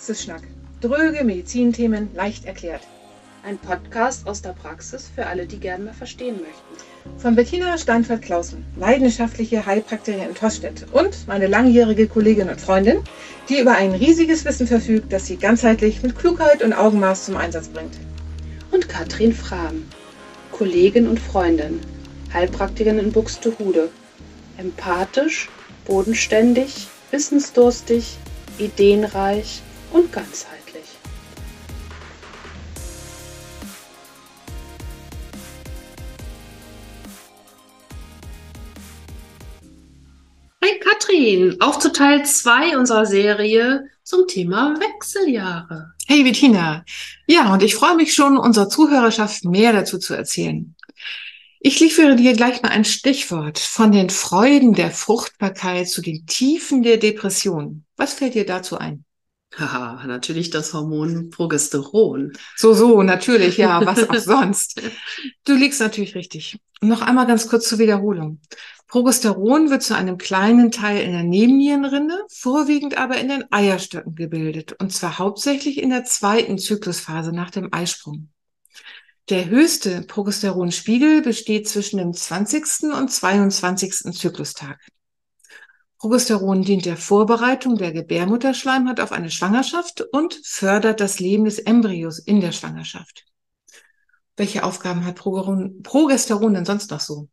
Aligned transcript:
Praxisschnack. 0.00 0.40
Dröge 0.80 1.24
Medizinthemen 1.24 2.08
leicht 2.14 2.46
erklärt. 2.46 2.80
Ein 3.44 3.58
Podcast 3.58 4.26
aus 4.26 4.40
der 4.40 4.54
Praxis 4.54 5.10
für 5.14 5.26
alle, 5.26 5.44
die 5.44 5.60
gerne 5.60 5.84
mal 5.84 5.92
verstehen 5.92 6.36
möchten. 6.36 7.18
Von 7.20 7.36
Bettina 7.36 7.76
Steinfeld-Klausen, 7.76 8.64
leidenschaftliche 8.78 9.66
Heilpraktikerin 9.66 10.30
in 10.30 10.34
Tostedt 10.34 10.86
und 10.92 11.28
meine 11.28 11.48
langjährige 11.48 12.08
Kollegin 12.08 12.48
und 12.48 12.62
Freundin, 12.62 13.02
die 13.50 13.60
über 13.60 13.74
ein 13.74 13.90
riesiges 13.90 14.46
Wissen 14.46 14.66
verfügt, 14.66 15.12
das 15.12 15.26
sie 15.26 15.36
ganzheitlich 15.36 16.02
mit 16.02 16.18
Klugheit 16.18 16.62
und 16.62 16.72
Augenmaß 16.72 17.26
zum 17.26 17.36
Einsatz 17.36 17.68
bringt. 17.68 17.98
Und 18.70 18.88
Katrin 18.88 19.34
Frahm, 19.34 19.84
Kollegin 20.50 21.08
und 21.08 21.20
Freundin, 21.20 21.78
Heilpraktikerin 22.32 22.98
in 22.98 23.12
Buxtehude. 23.12 23.90
Empathisch, 24.56 25.50
bodenständig, 25.84 26.88
wissensdurstig, 27.10 28.16
ideenreich 28.58 29.60
und 29.92 30.12
ganzheitlich. 30.12 30.84
Hi 40.62 40.78
Katrin, 40.78 41.56
auf 41.60 41.78
zu 41.78 41.92
Teil 41.92 42.24
2 42.24 42.76
unserer 42.76 43.06
Serie 43.06 43.88
zum 44.02 44.26
Thema 44.26 44.74
Wechseljahre. 44.78 45.92
Hey 46.06 46.22
Bettina. 46.22 46.84
Ja, 47.26 47.52
und 47.52 47.62
ich 47.62 47.74
freue 47.74 47.96
mich 47.96 48.12
schon, 48.14 48.36
unserer 48.36 48.68
Zuhörerschaft 48.68 49.44
mehr 49.44 49.72
dazu 49.72 49.98
zu 49.98 50.14
erzählen. 50.14 50.74
Ich 51.60 51.78
liefere 51.78 52.16
dir 52.16 52.32
gleich 52.32 52.62
mal 52.62 52.70
ein 52.70 52.86
Stichwort 52.86 53.58
von 53.58 53.92
den 53.92 54.08
Freuden 54.08 54.72
der 54.72 54.90
Fruchtbarkeit 54.90 55.88
zu 55.88 56.00
den 56.00 56.24
Tiefen 56.26 56.82
der 56.82 56.96
Depression. 56.96 57.84
Was 57.96 58.14
fällt 58.14 58.34
dir 58.34 58.46
dazu 58.46 58.78
ein? 58.78 59.04
Haha, 59.56 60.06
natürlich 60.06 60.50
das 60.50 60.72
Hormon 60.72 61.30
Progesteron. 61.30 62.32
So, 62.56 62.72
so, 62.72 63.02
natürlich, 63.02 63.56
ja, 63.56 63.84
was 63.84 64.08
auch 64.08 64.14
sonst. 64.16 64.80
Du 65.44 65.54
liegst 65.54 65.80
natürlich 65.80 66.14
richtig. 66.14 66.58
Noch 66.80 67.02
einmal 67.02 67.26
ganz 67.26 67.48
kurz 67.48 67.68
zur 67.68 67.78
Wiederholung. 67.78 68.40
Progesteron 68.86 69.70
wird 69.70 69.82
zu 69.82 69.94
einem 69.94 70.18
kleinen 70.18 70.70
Teil 70.70 71.02
in 71.02 71.12
der 71.12 71.22
Nebennierenrinde, 71.22 72.24
vorwiegend 72.28 72.96
aber 72.96 73.18
in 73.18 73.28
den 73.28 73.44
Eierstöcken 73.52 74.14
gebildet, 74.14 74.74
und 74.80 74.92
zwar 74.92 75.18
hauptsächlich 75.18 75.78
in 75.78 75.90
der 75.90 76.04
zweiten 76.04 76.58
Zyklusphase 76.58 77.32
nach 77.32 77.50
dem 77.50 77.72
Eisprung. 77.72 78.30
Der 79.28 79.48
höchste 79.48 80.02
Progesteronspiegel 80.02 81.22
besteht 81.22 81.68
zwischen 81.68 81.98
dem 81.98 82.12
20. 82.12 82.92
und 82.92 83.12
22. 83.12 84.12
Zyklustag. 84.12 84.80
Progesteron 86.00 86.62
dient 86.62 86.86
der 86.86 86.96
Vorbereitung 86.96 87.76
der 87.76 87.92
Gebärmutterschleimhaut 87.92 89.00
auf 89.00 89.12
eine 89.12 89.30
Schwangerschaft 89.30 90.00
und 90.12 90.40
fördert 90.42 90.98
das 90.98 91.20
Leben 91.20 91.44
des 91.44 91.58
Embryos 91.58 92.18
in 92.18 92.40
der 92.40 92.52
Schwangerschaft. 92.52 93.26
Welche 94.34 94.64
Aufgaben 94.64 95.04
hat 95.04 95.16
Progesteron 95.16 96.54
denn 96.54 96.64
sonst 96.64 96.90
noch 96.90 97.00
so? 97.00 97.28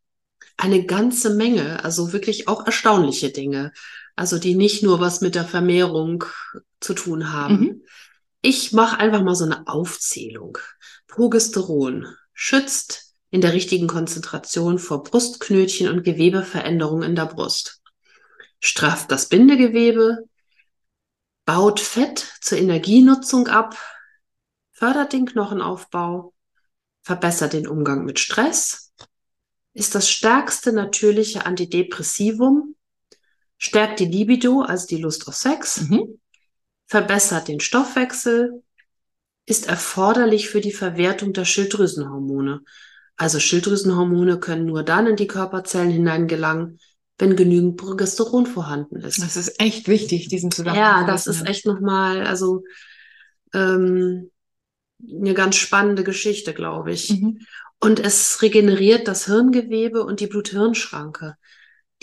Eine 0.58 0.86
ganze 0.86 1.34
Menge, 1.36 1.82
also 1.86 2.12
wirklich 2.12 2.50
auch 2.50 2.66
erstaunliche 2.66 3.30
Dinge, 3.30 3.72
also 4.18 4.38
die 4.38 4.56
nicht 4.56 4.84
nur 4.84 5.00
was 5.00 5.22
mit 5.22 5.36
der 5.36 5.46
Vermehrung 5.46 6.26
zu 6.82 6.94
tun 6.94 7.32
haben. 7.32 7.60
Mhm. 7.60 7.82
Ich 8.42 8.74
mache 8.74 9.00
einfach 9.00 9.24
mal 9.24 9.36
so 9.36 9.46
eine 9.46 9.66
Aufzählung. 9.68 10.58
Progesteron 11.08 12.06
schützt 12.34 13.14
in 13.30 13.40
der 13.40 13.54
richtigen 13.54 13.88
Konzentration 13.88 14.78
vor 14.78 15.04
Brustknötchen 15.04 15.88
und 15.88 16.04
Gewebeveränderungen 16.04 17.12
in 17.12 17.16
der 17.16 17.28
Brust 17.28 17.82
strafft 18.60 19.12
das 19.12 19.30
Bindegewebe, 19.30 20.28
baut 21.46 21.80
Fett 21.80 22.34
zur 22.42 22.58
Energienutzung 22.58 23.48
ab, 23.48 23.78
fördert 24.72 25.14
den 25.14 25.26
Knochenaufbau, 25.26 26.34
verbessert 27.02 27.54
den 27.54 27.68
Umgang 27.68 28.06
mit 28.06 28.20
Stress, 28.20 28.94
ist 29.74 29.96
das 29.96 30.10
stärkste 30.10 30.74
natürliche 30.74 31.46
Antidepressivum, 31.46 32.76
stärkt 33.58 34.00
die 34.00 34.06
Libido, 34.06 34.62
also 34.62 34.88
die 34.88 34.98
Lust 34.98 35.28
auf 35.28 35.36
Sex, 35.36 35.82
mhm. 35.82 36.20
verbessert 36.86 37.48
den 37.48 37.60
Stoffwechsel, 37.60 38.64
ist 39.46 39.68
erforderlich 39.68 40.50
für 40.50 40.62
die 40.62 40.74
Verwertung 40.74 41.32
der 41.32 41.46
Schilddrüsenhormone. 41.46 42.62
Also 43.16 43.40
Schilddrüsenhormone 43.40 44.40
können 44.40 44.66
nur 44.66 44.84
dann 44.84 45.08
in 45.08 45.16
die 45.16 45.28
Körperzellen 45.28 45.90
hineingelangen, 45.90 46.80
wenn 47.18 47.36
genügend 47.36 47.78
Progesteron 47.78 48.46
vorhanden 48.46 48.98
ist. 48.98 49.22
Das 49.22 49.36
ist 49.36 49.60
echt 49.60 49.88
wichtig, 49.88 50.28
diesen 50.28 50.52
Zusammenhang. 50.52 51.02
Ja, 51.02 51.08
das 51.08 51.28
ist 51.28 51.48
echt 51.48 51.66
nochmal, 51.66 52.26
also 52.28 52.64
ähm, 53.54 54.30
eine 55.10 55.34
ganz 55.34 55.56
spannende 55.56 56.04
Geschichte, 56.04 56.54
glaube 56.54 56.92
ich. 56.92 57.10
Mhm. 57.10 57.40
Und 57.80 58.00
es 58.00 58.42
regeneriert 58.42 59.08
das 59.08 59.26
Hirngewebe 59.26 60.04
und 60.04 60.20
die 60.20 60.28
Blut-Hirn-Schranke, 60.28 61.36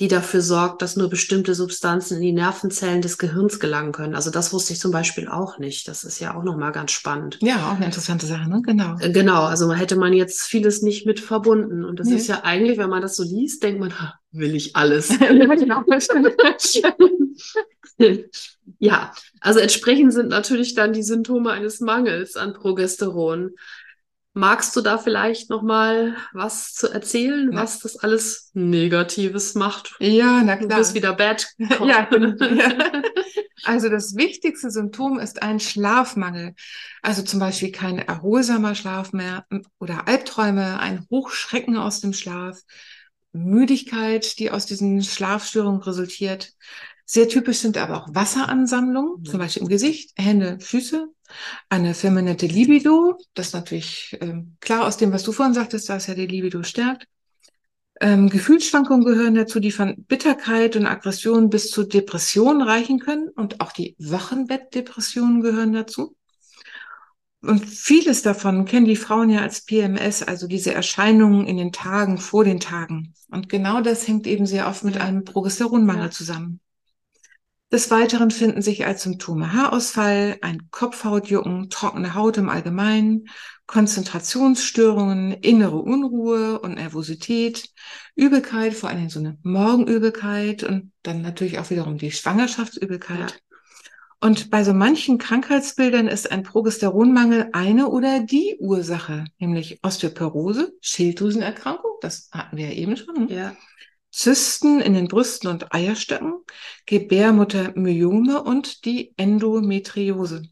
die 0.00 0.08
dafür 0.08 0.40
sorgt, 0.40 0.82
dass 0.82 0.96
nur 0.96 1.08
bestimmte 1.08 1.54
Substanzen 1.54 2.16
in 2.16 2.22
die 2.22 2.32
Nervenzellen 2.32 3.00
des 3.00 3.16
Gehirns 3.16 3.60
gelangen 3.60 3.92
können. 3.92 4.16
Also 4.16 4.30
das 4.30 4.52
wusste 4.52 4.72
ich 4.72 4.80
zum 4.80 4.90
Beispiel 4.90 5.28
auch 5.28 5.58
nicht. 5.58 5.86
Das 5.86 6.02
ist 6.02 6.18
ja 6.18 6.34
auch 6.34 6.42
nochmal 6.42 6.72
ganz 6.72 6.90
spannend. 6.90 7.38
Ja, 7.40 7.70
auch 7.70 7.76
eine 7.76 7.84
interessante 7.84 8.26
Sache, 8.26 8.48
ne? 8.48 8.60
Genau. 8.64 8.96
Äh, 8.98 9.12
genau, 9.12 9.44
also 9.44 9.72
hätte 9.72 9.94
man 9.94 10.12
jetzt 10.12 10.42
vieles 10.42 10.82
nicht 10.82 11.06
mit 11.06 11.20
verbunden. 11.20 11.84
Und 11.84 12.00
das 12.00 12.08
nee. 12.08 12.16
ist 12.16 12.26
ja 12.26 12.42
eigentlich, 12.42 12.76
wenn 12.76 12.90
man 12.90 13.02
das 13.02 13.14
so 13.14 13.22
liest, 13.22 13.62
denkt 13.62 13.78
man, 13.78 13.94
will 14.32 14.56
ich 14.56 14.74
alles. 14.74 15.10
ja, 18.80 19.12
also 19.40 19.60
entsprechend 19.60 20.12
sind 20.12 20.28
natürlich 20.28 20.74
dann 20.74 20.92
die 20.92 21.04
Symptome 21.04 21.52
eines 21.52 21.78
Mangels 21.80 22.34
an 22.34 22.52
Progesteron. 22.52 23.52
Magst 24.36 24.74
du 24.74 24.80
da 24.80 24.98
vielleicht 24.98 25.48
noch 25.48 25.62
mal 25.62 26.16
was 26.32 26.74
zu 26.74 26.88
erzählen, 26.88 27.52
ja. 27.52 27.58
was 27.60 27.78
das 27.78 27.96
alles 27.96 28.50
Negatives 28.52 29.54
macht? 29.54 29.94
Ja, 30.00 30.42
na 30.42 30.56
klar. 30.56 30.70
Du 30.70 30.76
bist 30.76 30.94
wieder 30.94 31.12
bad. 31.12 31.46
ja, 31.58 32.08
ja. 32.10 33.02
Also 33.62 33.88
das 33.88 34.16
wichtigste 34.16 34.70
Symptom 34.70 35.20
ist 35.20 35.42
ein 35.42 35.60
Schlafmangel. 35.60 36.54
Also 37.00 37.22
zum 37.22 37.38
Beispiel 37.38 37.70
kein 37.70 37.98
erholsamer 37.98 38.74
Schlaf 38.74 39.12
mehr 39.12 39.46
oder 39.78 40.08
Albträume, 40.08 40.80
ein 40.80 41.06
Hochschrecken 41.10 41.76
aus 41.76 42.00
dem 42.00 42.12
Schlaf, 42.12 42.58
Müdigkeit, 43.32 44.38
die 44.38 44.50
aus 44.50 44.66
diesen 44.66 45.02
Schlafstörungen 45.02 45.80
resultiert. 45.80 46.52
Sehr 47.06 47.28
typisch 47.28 47.58
sind 47.58 47.76
aber 47.76 48.02
auch 48.02 48.08
Wasseransammlungen, 48.14 49.20
mhm. 49.20 49.24
zum 49.24 49.38
Beispiel 49.38 49.62
im 49.62 49.68
Gesicht, 49.68 50.12
Hände, 50.16 50.58
Füße. 50.60 51.08
Eine 51.68 51.94
feminine 51.94 52.36
Libido, 52.36 53.18
das 53.34 53.48
ist 53.48 53.54
natürlich 53.54 54.16
ähm, 54.20 54.56
klar 54.60 54.86
aus 54.86 54.96
dem, 54.96 55.12
was 55.12 55.22
du 55.22 55.32
vorhin 55.32 55.54
sagtest, 55.54 55.88
da 55.88 55.96
ist 55.96 56.06
ja 56.06 56.14
die 56.14 56.26
Libido 56.26 56.62
stärkt. 56.62 57.06
Ähm, 58.00 58.28
Gefühlsschwankungen 58.28 59.04
gehören 59.04 59.34
dazu, 59.34 59.60
die 59.60 59.70
von 59.70 60.04
Bitterkeit 60.06 60.76
und 60.76 60.86
Aggression 60.86 61.48
bis 61.48 61.70
zu 61.70 61.84
Depressionen 61.84 62.62
reichen 62.62 62.98
können. 62.98 63.28
Und 63.28 63.60
auch 63.60 63.72
die 63.72 63.94
Wochenbettdepressionen 63.98 65.40
gehören 65.40 65.72
dazu. 65.72 66.16
Und 67.40 67.64
vieles 67.64 68.22
davon 68.22 68.64
kennen 68.64 68.86
die 68.86 68.96
Frauen 68.96 69.28
ja 69.28 69.42
als 69.42 69.64
PMS, 69.64 70.22
also 70.22 70.48
diese 70.48 70.72
Erscheinungen 70.72 71.46
in 71.46 71.58
den 71.58 71.72
Tagen 71.72 72.18
vor 72.18 72.42
den 72.42 72.58
Tagen. 72.58 73.14
Und 73.30 73.48
genau 73.48 73.80
das 73.82 74.08
hängt 74.08 74.26
eben 74.26 74.46
sehr 74.46 74.66
oft 74.66 74.82
mit 74.82 74.98
einem 74.98 75.24
Progesteronmangel 75.24 76.06
ja. 76.06 76.10
zusammen. 76.10 76.60
Des 77.74 77.90
Weiteren 77.90 78.30
finden 78.30 78.62
sich 78.62 78.86
als 78.86 79.02
Symptome 79.02 79.52
Haarausfall, 79.52 80.38
ein 80.42 80.68
Kopfhautjucken, 80.70 81.70
trockene 81.70 82.14
Haut 82.14 82.36
im 82.36 82.48
Allgemeinen, 82.48 83.24
Konzentrationsstörungen, 83.66 85.32
innere 85.32 85.78
Unruhe 85.78 86.60
und 86.60 86.76
Nervosität, 86.76 87.68
Übelkeit, 88.14 88.74
vor 88.74 88.90
allem 88.90 89.10
so 89.10 89.18
eine 89.18 89.38
Morgenübelkeit 89.42 90.62
und 90.62 90.92
dann 91.02 91.20
natürlich 91.20 91.58
auch 91.58 91.68
wiederum 91.70 91.98
die 91.98 92.12
Schwangerschaftsübelkeit. 92.12 93.32
Ja. 93.32 93.56
Und 94.20 94.50
bei 94.50 94.62
so 94.62 94.72
manchen 94.72 95.18
Krankheitsbildern 95.18 96.06
ist 96.06 96.30
ein 96.30 96.44
Progesteronmangel 96.44 97.48
eine 97.54 97.88
oder 97.88 98.20
die 98.20 98.56
Ursache, 98.60 99.24
nämlich 99.40 99.80
Osteoporose, 99.82 100.74
Schilddrüsenerkrankung, 100.80 101.90
das 102.00 102.28
hatten 102.30 102.56
wir 102.56 102.66
ja 102.66 102.72
eben 102.74 102.96
schon. 102.96 103.26
Ne? 103.26 103.34
Ja. 103.34 103.56
Zysten 104.14 104.80
in 104.80 104.94
den 104.94 105.08
Brüsten 105.08 105.48
und 105.50 105.74
Eierstöcken, 105.74 106.34
Gebärmuttermyome 106.86 108.42
und 108.42 108.84
die 108.84 109.12
Endometriose. 109.16 110.42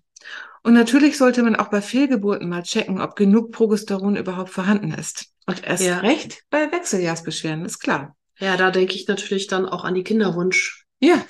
Und 0.65 0.75
natürlich 0.75 1.17
sollte 1.17 1.43
man 1.45 1.55
auch 1.55 1.69
bei 1.69 1.81
Fehlgeburten 1.81 2.49
mal 2.49 2.65
checken, 2.65 3.01
ob 3.01 3.15
genug 3.15 3.53
Progesteron 3.53 4.17
überhaupt 4.17 4.51
vorhanden 4.51 4.93
ist. 4.93 5.27
Und 5.47 5.65
erst 5.65 5.85
ja. 5.85 5.99
recht 5.99 6.43
bei 6.51 6.71
Wechseljahrsbeschwerden, 6.73 7.65
ist 7.65 7.79
klar. 7.79 8.17
Ja, 8.39 8.57
da 8.57 8.73
denke 8.73 8.95
ich 8.95 9.07
natürlich 9.07 9.47
dann 9.47 9.67
auch 9.67 9.85
an 9.85 9.95
die 9.95 10.05
Kinderwunsch. 10.05 10.85
Ja, 11.01 11.25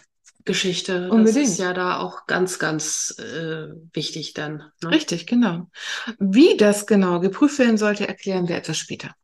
Geschichte. 0.45 1.11
Unbedingt. 1.11 1.47
Das 1.47 1.53
ist 1.53 1.59
ja 1.59 1.73
da 1.73 1.99
auch 1.99 2.27
ganz, 2.27 2.59
ganz 2.59 3.15
äh, 3.19 3.69
wichtig 3.93 4.33
dann. 4.33 4.71
Ne? 4.83 4.91
Richtig, 4.91 5.27
genau. 5.27 5.71
Wie 6.19 6.57
das 6.57 6.87
genau 6.87 7.21
geprüft 7.21 7.59
werden 7.59 7.79
sollte, 7.79 8.09
erklären 8.09 8.49
wir 8.49 8.57
etwas 8.57 8.79
später. 8.79 9.15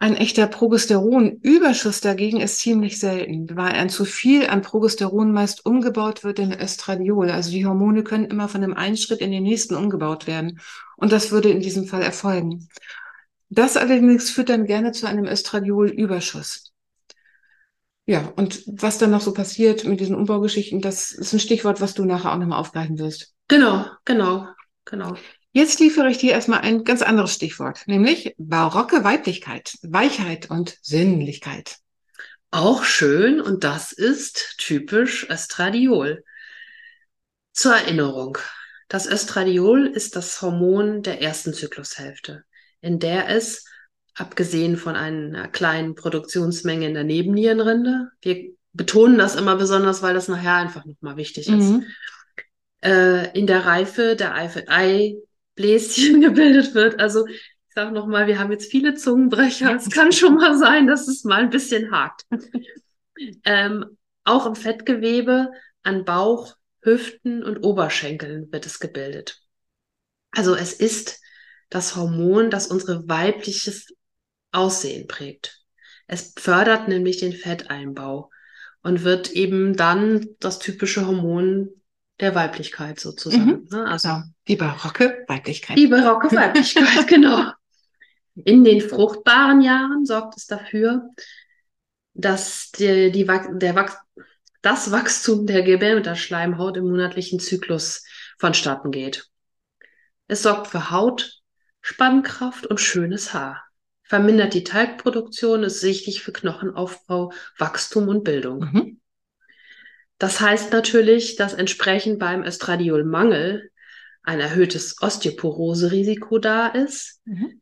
Ein 0.00 0.16
echter 0.16 0.46
Progesteronüberschuss 0.46 2.00
dagegen 2.00 2.40
ist 2.40 2.58
ziemlich 2.58 2.98
selten, 2.98 3.56
weil 3.56 3.72
ein 3.72 3.88
zu 3.88 4.04
viel 4.04 4.46
an 4.48 4.62
Progesteron 4.62 5.32
meist 5.32 5.64
umgebaut 5.64 6.24
wird 6.24 6.38
in 6.40 6.52
Östradiol. 6.52 7.30
Also 7.30 7.50
die 7.50 7.64
Hormone 7.64 8.02
können 8.02 8.26
immer 8.26 8.48
von 8.48 8.60
dem 8.60 8.74
einen 8.74 8.96
Schritt 8.96 9.20
in 9.20 9.30
den 9.30 9.44
nächsten 9.44 9.74
umgebaut 9.76 10.26
werden. 10.26 10.60
Und 10.96 11.12
das 11.12 11.30
würde 11.30 11.50
in 11.50 11.60
diesem 11.60 11.86
Fall 11.86 12.02
erfolgen. 12.02 12.68
Das 13.48 13.76
allerdings 13.76 14.30
führt 14.30 14.48
dann 14.48 14.66
gerne 14.66 14.92
zu 14.92 15.06
einem 15.06 15.26
Östradiolüberschuss. 15.26 16.72
Ja, 18.06 18.32
und 18.36 18.62
was 18.66 18.98
dann 18.98 19.12
noch 19.12 19.22
so 19.22 19.32
passiert 19.32 19.84
mit 19.84 20.00
diesen 20.00 20.16
Umbaugeschichten, 20.16 20.80
das 20.80 21.12
ist 21.12 21.32
ein 21.32 21.40
Stichwort, 21.40 21.80
was 21.80 21.94
du 21.94 22.04
nachher 22.04 22.32
auch 22.32 22.38
nochmal 22.38 22.58
aufgreifen 22.58 22.98
wirst. 22.98 23.34
Genau, 23.48 23.86
genau, 24.04 24.46
genau. 24.84 25.14
Jetzt 25.56 25.78
liefere 25.78 26.10
ich 26.10 26.18
dir 26.18 26.32
erstmal 26.32 26.62
ein 26.62 26.82
ganz 26.82 27.00
anderes 27.00 27.32
Stichwort, 27.32 27.86
nämlich 27.86 28.34
barocke 28.38 29.04
Weiblichkeit, 29.04 29.78
Weichheit 29.82 30.50
und 30.50 30.76
Sinnlichkeit. 30.82 31.76
Auch 32.50 32.82
schön 32.82 33.40
und 33.40 33.62
das 33.62 33.92
ist 33.92 34.56
typisch 34.58 35.30
Östradiol. 35.30 36.24
Zur 37.52 37.76
Erinnerung, 37.76 38.36
das 38.88 39.06
Östradiol 39.06 39.86
ist 39.86 40.16
das 40.16 40.42
Hormon 40.42 41.02
der 41.02 41.22
ersten 41.22 41.54
Zyklushälfte, 41.54 42.42
in 42.80 42.98
der 42.98 43.28
es, 43.28 43.64
abgesehen 44.16 44.76
von 44.76 44.96
einer 44.96 45.46
kleinen 45.46 45.94
Produktionsmenge 45.94 46.88
in 46.88 46.94
der 46.94 47.04
Nebennierenrinde, 47.04 48.10
wir 48.22 48.50
betonen 48.72 49.18
das 49.18 49.36
immer 49.36 49.54
besonders, 49.54 50.02
weil 50.02 50.14
das 50.14 50.26
nachher 50.26 50.56
einfach 50.56 50.84
nochmal 50.84 51.16
wichtig 51.16 51.46
ist, 51.46 51.70
mhm. 51.70 51.86
äh, 52.82 53.30
in 53.38 53.46
der 53.46 53.66
Reife 53.66 54.16
der 54.16 54.34
Ei 54.34 55.14
Bläschen 55.54 56.20
gebildet 56.20 56.74
wird. 56.74 57.00
Also 57.00 57.26
ich 57.26 57.74
sage 57.74 57.92
nochmal, 57.92 58.26
wir 58.26 58.38
haben 58.38 58.52
jetzt 58.52 58.70
viele 58.70 58.94
Zungenbrecher. 58.94 59.74
Es 59.74 59.90
kann 59.90 60.12
schon 60.12 60.34
mal 60.34 60.56
sein, 60.56 60.86
dass 60.86 61.08
es 61.08 61.24
mal 61.24 61.42
ein 61.42 61.50
bisschen 61.50 61.90
hakt. 61.90 62.22
ähm, 63.44 63.96
auch 64.24 64.46
im 64.46 64.54
Fettgewebe 64.54 65.50
an 65.82 66.04
Bauch, 66.04 66.54
Hüften 66.82 67.42
und 67.42 67.64
Oberschenkeln 67.64 68.52
wird 68.52 68.66
es 68.66 68.78
gebildet. 68.78 69.40
Also 70.30 70.54
es 70.54 70.72
ist 70.72 71.20
das 71.70 71.96
Hormon, 71.96 72.50
das 72.50 72.66
unsere 72.66 73.08
weibliches 73.08 73.88
Aussehen 74.52 75.06
prägt. 75.06 75.60
Es 76.06 76.34
fördert 76.36 76.88
nämlich 76.88 77.18
den 77.18 77.32
Fetteinbau 77.32 78.30
und 78.82 79.02
wird 79.04 79.30
eben 79.32 79.76
dann 79.76 80.26
das 80.40 80.58
typische 80.58 81.06
Hormon 81.06 81.70
der 82.20 82.34
Weiblichkeit 82.34 83.00
sozusagen. 83.00 83.46
Mhm. 83.46 83.68
Ne? 83.70 83.86
Also 83.86 84.08
genau. 84.08 84.22
die 84.48 84.56
barocke 84.56 85.24
Weiblichkeit. 85.28 85.78
Die 85.78 85.86
barocke 85.86 86.34
Weiblichkeit, 86.34 87.06
genau. 87.08 87.50
In 88.34 88.64
den 88.64 88.80
fruchtbaren 88.80 89.60
Jahren 89.60 90.04
sorgt 90.04 90.36
es 90.36 90.46
dafür, 90.46 91.08
dass 92.14 92.70
die, 92.72 93.10
die, 93.10 93.24
der 93.24 93.74
Wach 93.74 93.96
das 94.62 94.90
Wachstum 94.90 95.46
der 95.46 95.62
Gebärmutterschleimhaut 95.62 96.78
im 96.78 96.88
monatlichen 96.88 97.38
Zyklus 97.38 98.02
vonstatten 98.38 98.90
geht. 98.90 99.28
Es 100.26 100.42
sorgt 100.42 100.68
für 100.68 100.90
Haut, 100.90 101.42
Spannkraft 101.82 102.66
und 102.66 102.80
schönes 102.80 103.34
Haar, 103.34 103.62
vermindert 104.04 104.54
die 104.54 104.64
Talgproduktion, 104.64 105.64
ist 105.64 105.82
wichtig 105.82 106.22
für 106.22 106.32
Knochenaufbau, 106.32 107.30
Wachstum 107.58 108.08
und 108.08 108.24
Bildung. 108.24 108.60
Mhm. 108.60 109.00
Das 110.18 110.40
heißt 110.40 110.72
natürlich, 110.72 111.36
dass 111.36 111.54
entsprechend 111.54 112.18
beim 112.18 112.42
Östradiolmangel 112.44 113.70
ein 114.22 114.40
erhöhtes 114.40 115.00
Osteoporose-Risiko 115.02 116.38
da 116.38 116.68
ist. 116.68 117.20
Mhm. 117.24 117.60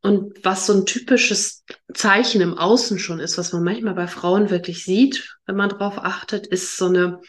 Und 0.00 0.44
was 0.44 0.66
so 0.66 0.74
ein 0.74 0.86
typisches 0.86 1.64
Zeichen 1.92 2.40
im 2.40 2.56
Außen 2.56 2.98
schon 2.98 3.20
ist, 3.20 3.36
was 3.36 3.52
man 3.52 3.64
manchmal 3.64 3.94
bei 3.94 4.06
Frauen 4.06 4.50
wirklich 4.50 4.84
sieht, 4.84 5.36
wenn 5.46 5.56
man 5.56 5.70
darauf 5.70 5.98
achtet, 5.98 6.46
ist 6.46 6.76
so 6.76 6.86
eine 6.86 7.20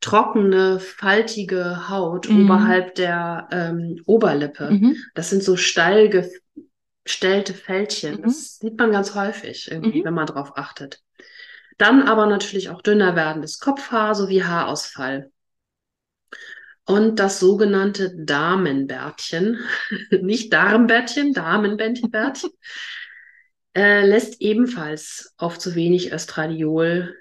trockene, 0.00 0.80
faltige 0.80 1.88
Haut 1.88 2.28
mhm. 2.28 2.44
oberhalb 2.44 2.94
der 2.94 3.48
ähm, 3.50 4.00
Oberlippe. 4.06 4.70
Mhm. 4.70 4.96
Das 5.14 5.30
sind 5.30 5.42
so 5.42 5.56
steil 5.56 6.30
gestellte 7.04 7.54
Fältchen. 7.54 8.16
Mhm. 8.16 8.22
Das 8.22 8.58
sieht 8.58 8.78
man 8.78 8.92
ganz 8.92 9.14
häufig, 9.14 9.70
mhm. 9.70 10.02
wenn 10.04 10.14
man 10.14 10.26
darauf 10.26 10.56
achtet. 10.56 11.02
Dann 11.78 12.02
aber 12.02 12.26
natürlich 12.26 12.68
auch 12.70 12.82
dünner 12.82 13.16
werdendes 13.16 13.60
Kopfhaar 13.60 14.14
sowie 14.14 14.42
Haarausfall. 14.42 15.30
Und 16.84 17.18
das 17.18 17.38
sogenannte 17.38 18.14
Damenbärtchen, 18.16 19.58
nicht 20.10 20.52
Darmbärtchen, 20.52 21.32
Damenbärtchen, 21.32 22.10
äh, 23.76 24.04
lässt 24.06 24.40
ebenfalls 24.40 25.34
auf 25.36 25.58
zu 25.58 25.74
wenig 25.74 26.12
Östradiol 26.12 27.14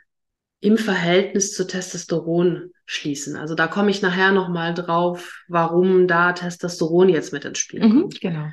im 0.60 0.78
Verhältnis 0.78 1.54
zu 1.54 1.68
Testosteron 1.68 2.72
schließen. 2.86 3.36
Also 3.36 3.54
da 3.54 3.68
komme 3.68 3.92
ich 3.92 4.02
nachher 4.02 4.32
nochmal 4.32 4.74
drauf, 4.74 5.44
warum 5.48 6.08
da 6.08 6.34
Testosteron 6.34 7.10
jetzt 7.10 7.32
mit 7.32 7.46
ins 7.46 7.60
Spiel 7.60 7.86
mhm, 7.86 8.02
kommt. 8.02 8.22
genau. 8.22 8.50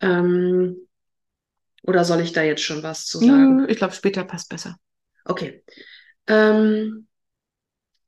Ähm, 0.00 0.76
oder 1.82 2.04
soll 2.04 2.20
ich 2.20 2.32
da 2.32 2.42
jetzt 2.42 2.62
schon 2.62 2.82
was 2.82 3.04
zu 3.06 3.18
sagen? 3.18 3.68
Ich 3.68 3.76
glaube, 3.76 3.94
später 3.94 4.24
passt 4.24 4.48
besser. 4.48 4.76
Okay. 5.30 5.62
Ähm, 6.26 7.06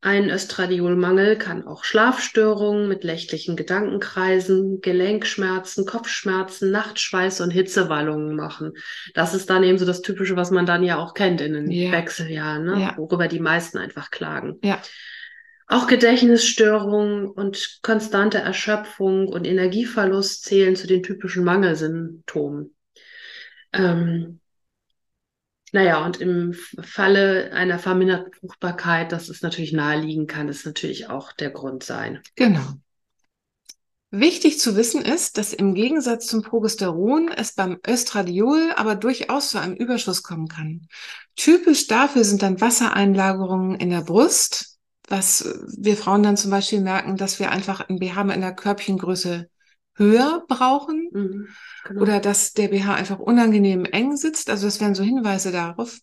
ein 0.04 0.30
Östradiolmangel 0.30 1.36
kann 1.36 1.64
auch 1.64 1.84
Schlafstörungen 1.84 2.88
mit 2.88 3.04
nächtlichen 3.04 3.54
Gedankenkreisen, 3.54 4.80
Gelenkschmerzen, 4.80 5.86
Kopfschmerzen, 5.86 6.72
Nachtschweiß 6.72 7.40
und 7.40 7.52
Hitzewallungen 7.52 8.34
machen. 8.34 8.72
Das 9.14 9.32
ist 9.32 9.48
dann 9.48 9.62
eben 9.62 9.78
so 9.78 9.86
das 9.86 10.02
Typische, 10.02 10.34
was 10.34 10.50
man 10.50 10.66
dann 10.66 10.82
ja 10.82 10.98
auch 10.98 11.14
kennt 11.14 11.40
in 11.40 11.52
den 11.52 11.70
ja. 11.70 11.92
Wechseljahren, 11.92 12.64
ne? 12.64 12.80
Ja. 12.80 12.94
worüber 12.96 13.28
die 13.28 13.38
meisten 13.38 13.78
einfach 13.78 14.10
klagen. 14.10 14.58
Ja. 14.64 14.82
Auch 15.68 15.86
Gedächtnisstörungen 15.86 17.26
und 17.26 17.78
konstante 17.82 18.38
Erschöpfung 18.38 19.28
und 19.28 19.46
Energieverlust 19.46 20.44
zählen 20.44 20.74
zu 20.74 20.88
den 20.88 21.04
typischen 21.04 21.44
Mangelsymptomen. 21.44 22.74
Ähm, 23.72 24.40
naja, 25.72 26.04
und 26.04 26.20
im 26.20 26.54
Falle 26.82 27.50
einer 27.52 27.78
verminderten 27.78 28.32
Fruchtbarkeit, 28.32 29.10
dass 29.10 29.30
es 29.30 29.40
natürlich 29.40 29.72
naheliegen 29.72 30.26
kann, 30.26 30.48
ist 30.48 30.66
natürlich 30.66 31.08
auch 31.08 31.32
der 31.32 31.50
Grund 31.50 31.82
sein. 31.82 32.20
Genau. 32.36 32.74
Wichtig 34.10 34.60
zu 34.60 34.76
wissen 34.76 35.00
ist, 35.00 35.38
dass 35.38 35.54
im 35.54 35.72
Gegensatz 35.72 36.26
zum 36.26 36.42
Progesteron 36.42 37.30
es 37.34 37.54
beim 37.54 37.78
Östradiol 37.88 38.72
aber 38.76 38.94
durchaus 38.94 39.48
zu 39.48 39.58
einem 39.58 39.74
Überschuss 39.74 40.22
kommen 40.22 40.48
kann. 40.48 40.86
Typisch 41.34 41.86
dafür 41.86 42.24
sind 42.24 42.42
dann 42.42 42.60
Wassereinlagerungen 42.60 43.74
in 43.76 43.88
der 43.88 44.02
Brust, 44.02 44.78
was 45.08 45.58
wir 45.78 45.96
Frauen 45.96 46.22
dann 46.22 46.36
zum 46.36 46.50
Beispiel 46.50 46.82
merken, 46.82 47.16
dass 47.16 47.38
wir 47.38 47.50
einfach 47.50 47.88
ein 47.88 47.98
BH 47.98 48.20
in 48.34 48.42
der 48.42 48.54
Körbchengröße 48.54 49.48
höher 50.02 50.44
brauchen 50.48 51.08
mhm, 51.12 51.48
genau. 51.84 52.02
oder 52.02 52.20
dass 52.20 52.52
der 52.52 52.68
BH 52.68 52.94
einfach 52.94 53.18
unangenehm 53.18 53.84
eng 53.84 54.16
sitzt. 54.16 54.50
Also 54.50 54.66
das 54.66 54.80
wären 54.80 54.94
so 54.94 55.02
Hinweise 55.02 55.52
darauf. 55.52 55.98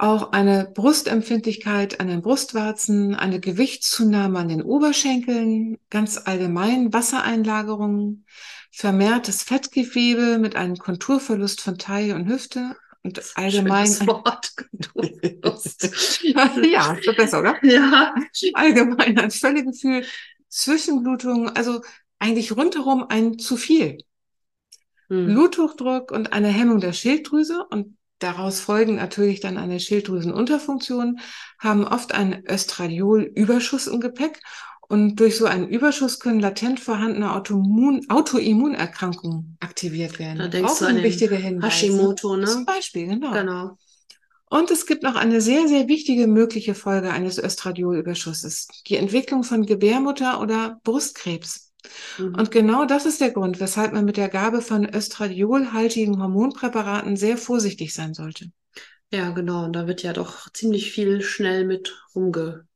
Auch 0.00 0.30
eine 0.30 0.70
Brustempfindlichkeit 0.72 1.98
an 1.98 2.06
den 2.06 2.22
Brustwarzen, 2.22 3.16
eine 3.16 3.40
Gewichtszunahme 3.40 4.38
an 4.38 4.48
den 4.48 4.62
Oberschenkeln, 4.62 5.78
ganz 5.90 6.22
allgemein 6.24 6.92
Wassereinlagerungen, 6.92 8.24
vermehrtes 8.70 9.42
Fettgewebe 9.42 10.38
mit 10.38 10.54
einem 10.54 10.76
Konturverlust 10.76 11.60
von 11.60 11.78
Taille 11.78 12.14
und 12.14 12.28
Hüfte 12.28 12.76
und 13.02 13.20
allgemein. 13.34 13.88
Ein 13.88 14.06
Wort. 14.06 14.52
ja, 16.72 16.92
ist 16.92 17.16
besser, 17.16 17.40
oder? 17.40 17.56
Ja. 17.64 18.14
Allgemein 18.54 19.18
ein 19.18 19.30
Völlegefühl, 19.32 20.04
Zwischenblutung, 20.48 21.48
also 21.50 21.82
eigentlich 22.18 22.56
rundherum 22.56 23.06
ein 23.08 23.38
zu 23.38 23.56
viel. 23.56 23.98
Hm. 25.08 25.26
Bluthochdruck 25.26 26.10
und 26.10 26.32
eine 26.32 26.48
Hemmung 26.48 26.80
der 26.80 26.92
Schilddrüse 26.92 27.66
und 27.70 27.96
daraus 28.18 28.60
folgen 28.60 28.96
natürlich 28.96 29.40
dann 29.40 29.56
eine 29.56 29.80
Schilddrüsenunterfunktion, 29.80 31.20
haben 31.58 31.86
oft 31.86 32.12
einen 32.12 32.44
Östradiolüberschuss 32.46 33.86
im 33.86 34.00
Gepäck 34.00 34.40
und 34.88 35.20
durch 35.20 35.36
so 35.36 35.44
einen 35.44 35.68
Überschuss 35.68 36.18
können 36.18 36.40
latent 36.40 36.80
vorhandene 36.80 37.34
Autoimmun 37.34 38.06
Autoimmunerkrankungen 38.08 39.58
aktiviert 39.60 40.18
werden. 40.18 40.38
Da 40.38 40.48
denkst 40.48 40.72
Auch 40.72 40.78
du 40.78 40.86
ein 40.86 41.02
wichtiger 41.02 41.36
Hinweis. 41.36 41.74
Hashimoto, 41.74 42.36
ne? 42.36 42.46
Zum 42.46 42.64
Beispiel, 42.64 43.06
genau. 43.06 43.32
Genau. 43.32 43.78
Und 44.50 44.70
es 44.70 44.86
gibt 44.86 45.02
noch 45.02 45.14
eine 45.14 45.42
sehr, 45.42 45.68
sehr 45.68 45.88
wichtige 45.88 46.26
mögliche 46.26 46.74
Folge 46.74 47.10
eines 47.10 47.38
Östradiolüberschusses. 47.38 48.68
Die 48.86 48.96
Entwicklung 48.96 49.44
von 49.44 49.66
Gebärmutter 49.66 50.40
oder 50.40 50.80
Brustkrebs. 50.84 51.67
Mhm. 52.18 52.34
Und 52.34 52.50
genau 52.50 52.84
das 52.84 53.06
ist 53.06 53.20
der 53.20 53.30
Grund, 53.30 53.60
weshalb 53.60 53.92
man 53.92 54.04
mit 54.04 54.16
der 54.16 54.28
Gabe 54.28 54.62
von 54.62 54.88
östradiolhaltigen 54.88 56.20
Hormonpräparaten 56.20 57.16
sehr 57.16 57.36
vorsichtig 57.36 57.94
sein 57.94 58.14
sollte. 58.14 58.50
Ja, 59.10 59.30
genau. 59.30 59.64
Und 59.64 59.72
da 59.72 59.86
wird 59.86 60.02
ja 60.02 60.12
doch 60.12 60.50
ziemlich 60.52 60.92
viel 60.92 61.22
schnell 61.22 61.64
mit 61.64 61.96
rumge 62.14 62.66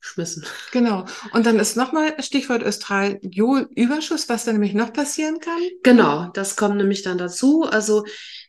schmissen. 0.00 0.44
Genau. 0.72 1.04
Und 1.32 1.46
dann 1.46 1.58
ist 1.58 1.76
nochmal 1.76 2.14
Stichwort 2.22 2.62
Östradiolüberschuss, 2.62 4.28
was 4.28 4.44
da 4.44 4.52
nämlich 4.52 4.74
noch 4.74 4.92
passieren 4.92 5.40
kann. 5.40 5.60
Genau, 5.82 6.30
das 6.34 6.56
kommt 6.56 6.76
nämlich 6.76 7.02
dann 7.02 7.18
dazu. 7.18 7.64
Also 7.64 8.04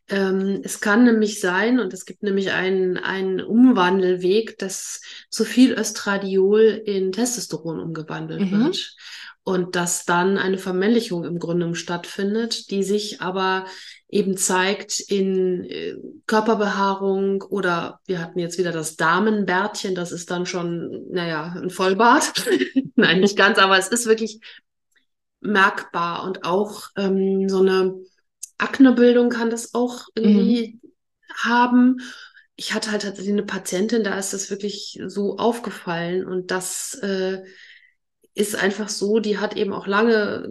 ähm, 0.10 0.62
es 0.64 0.82
kann 0.82 1.04
nämlich 1.04 1.40
sein, 1.40 1.80
und 1.80 1.94
es 1.94 2.06
gibt 2.06 2.24
nämlich 2.24 2.52
einen, 2.52 2.98
einen 2.98 3.42
Umwandelweg, 3.42 4.58
dass 4.58 5.02
zu 5.30 5.46
viel 5.46 5.74
Östradiol 5.74 6.82
in 6.86 7.12
Testosteron 7.12 7.80
umgewandelt 7.80 8.42
Mhm. 8.42 8.66
wird. 8.66 8.96
Und 9.44 9.76
dass 9.76 10.06
dann 10.06 10.38
eine 10.38 10.58
Vermännlichung 10.60 11.24
im 11.24 11.40
Grunde 11.40 11.74
stattfindet, 11.74 12.70
die 12.70 12.84
sich 12.84 13.22
aber 13.22 13.66
eben 14.08 14.38
zeigt 14.38 15.00
in 15.00 15.64
äh, 15.64 15.96
Körperbehaarung 16.28 17.42
oder 17.44 18.00
wir 18.06 18.22
hatten 18.22 18.40
jetzt 18.40 18.60
wieder 18.60 18.72
das 18.72 18.96
Damenbärtchen, 18.96 19.96
das 19.96 20.12
ist 20.12 20.30
dann 20.30 20.46
schon, 20.46 21.08
naja, 21.12 21.56
ein 21.56 21.70
Vollbart. 21.70 22.34
Nein, 22.96 23.22
nicht 23.22 23.38
ganz, 23.38 23.58
aber 23.58 23.78
es 23.78 23.88
ist 23.88 24.06
wirklich 24.06 24.40
merkbar 25.42 26.24
und 26.26 26.44
auch 26.44 26.90
ähm, 26.98 27.48
so 27.50 27.60
eine 27.62 27.96
Aknebildung 28.60 29.30
kann 29.30 29.50
das 29.50 29.74
auch 29.74 30.06
irgendwie 30.16 30.80
haben. 31.34 31.98
Ich 32.56 32.74
hatte 32.74 32.92
halt 32.92 33.02
tatsächlich 33.02 33.34
eine 33.34 33.44
Patientin, 33.44 34.04
da 34.04 34.18
ist 34.18 34.34
das 34.34 34.50
wirklich 34.50 35.02
so 35.08 35.38
aufgefallen 35.38 36.26
und 36.26 36.52
das 36.52 36.96
äh, 37.02 37.42
ist 38.34 38.56
einfach 38.56 38.90
so, 38.90 39.20
die 39.20 39.38
hat 39.38 39.56
eben 39.58 39.74
auch 39.74 39.88
lange 39.88 40.48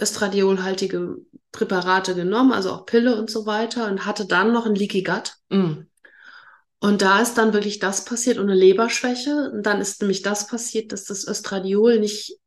östradiolhaltige 0.00 1.16
Präparate 1.52 2.14
genommen, 2.14 2.52
also 2.52 2.70
auch 2.70 2.86
Pille 2.86 3.18
und 3.18 3.30
so 3.30 3.46
weiter 3.46 3.88
und 3.88 4.06
hatte 4.06 4.26
dann 4.26 4.52
noch 4.52 4.66
ein 4.66 4.74
Leaky 4.74 5.02
Gut. 5.02 5.34
Mhm. 5.50 5.88
Und 6.80 7.02
da 7.02 7.20
ist 7.20 7.34
dann 7.34 7.52
wirklich 7.52 7.80
das 7.80 8.04
passiert 8.04 8.38
und 8.38 8.48
eine 8.48 8.58
Leberschwäche. 8.58 9.50
Und 9.52 9.64
dann 9.64 9.80
ist 9.80 10.00
nämlich 10.00 10.22
das 10.22 10.46
passiert, 10.46 10.92
dass 10.92 11.04
das 11.04 11.26
Östradiol 11.26 11.98
nicht 11.98 12.38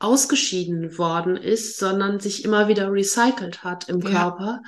ausgeschieden 0.00 0.98
worden 0.98 1.36
ist, 1.36 1.78
sondern 1.78 2.18
sich 2.20 2.44
immer 2.44 2.68
wieder 2.68 2.90
recycelt 2.92 3.62
hat 3.62 3.88
im 3.88 4.00
Ja. 4.00 4.10
Körper. 4.10 4.62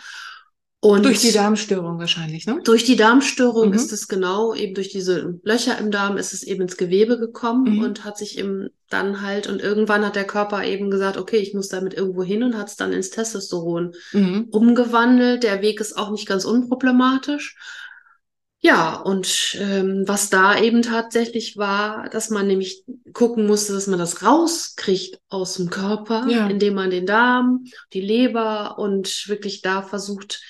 Und 0.84 1.04
Durch 1.04 1.20
die 1.20 1.30
Darmstörung 1.30 2.00
wahrscheinlich, 2.00 2.44
ne? 2.44 2.58
durch 2.64 2.82
die 2.82 2.96
Darmstörung 2.96 3.68
Mhm. 3.68 3.74
ist 3.74 3.92
es 3.92 4.08
genau, 4.08 4.52
eben 4.52 4.74
durch 4.74 4.88
diese 4.88 5.38
Löcher 5.44 5.78
im 5.78 5.92
Darm 5.92 6.16
ist 6.16 6.32
es 6.32 6.42
eben 6.42 6.62
ins 6.62 6.76
Gewebe 6.76 7.20
gekommen 7.20 7.76
Mhm. 7.76 7.84
und 7.84 8.04
hat 8.04 8.18
sich 8.18 8.36
eben 8.36 8.68
dann 8.90 9.22
halt, 9.22 9.46
und 9.48 9.62
irgendwann 9.62 10.04
hat 10.04 10.16
der 10.16 10.26
Körper 10.26 10.64
eben 10.64 10.90
gesagt, 10.90 11.16
okay, 11.18 11.36
ich 11.36 11.54
muss 11.54 11.68
damit 11.68 11.94
irgendwo 11.94 12.24
hin 12.24 12.42
und 12.42 12.58
hat 12.58 12.68
es 12.68 12.74
dann 12.74 12.92
ins 12.92 13.10
Testosteron 13.10 13.92
Mhm. 14.12 14.48
umgewandelt. 14.50 15.44
Der 15.44 15.62
Weg 15.62 15.80
ist 15.80 15.96
auch 15.96 16.10
nicht 16.10 16.26
ganz 16.26 16.44
unproblematisch. 16.44 17.56
Ja, 18.64 18.94
und 18.94 19.56
ähm, 19.60 20.04
was 20.06 20.30
da 20.30 20.56
eben 20.58 20.82
tatsächlich 20.82 21.56
war, 21.56 22.08
dass 22.10 22.30
man 22.30 22.46
nämlich 22.46 22.84
gucken 23.12 23.46
musste, 23.46 23.72
dass 23.72 23.88
man 23.88 23.98
das 23.98 24.22
rauskriegt 24.22 25.18
aus 25.28 25.54
dem 25.54 25.68
Körper, 25.68 26.28
Ja. 26.28 26.46
indem 26.46 26.74
man 26.74 26.90
den 26.90 27.04
Darm, 27.04 27.64
die 27.92 28.00
Leber 28.00 28.78
und 28.78 29.28
wirklich 29.28 29.62
da 29.62 29.82
versucht, 29.82 30.40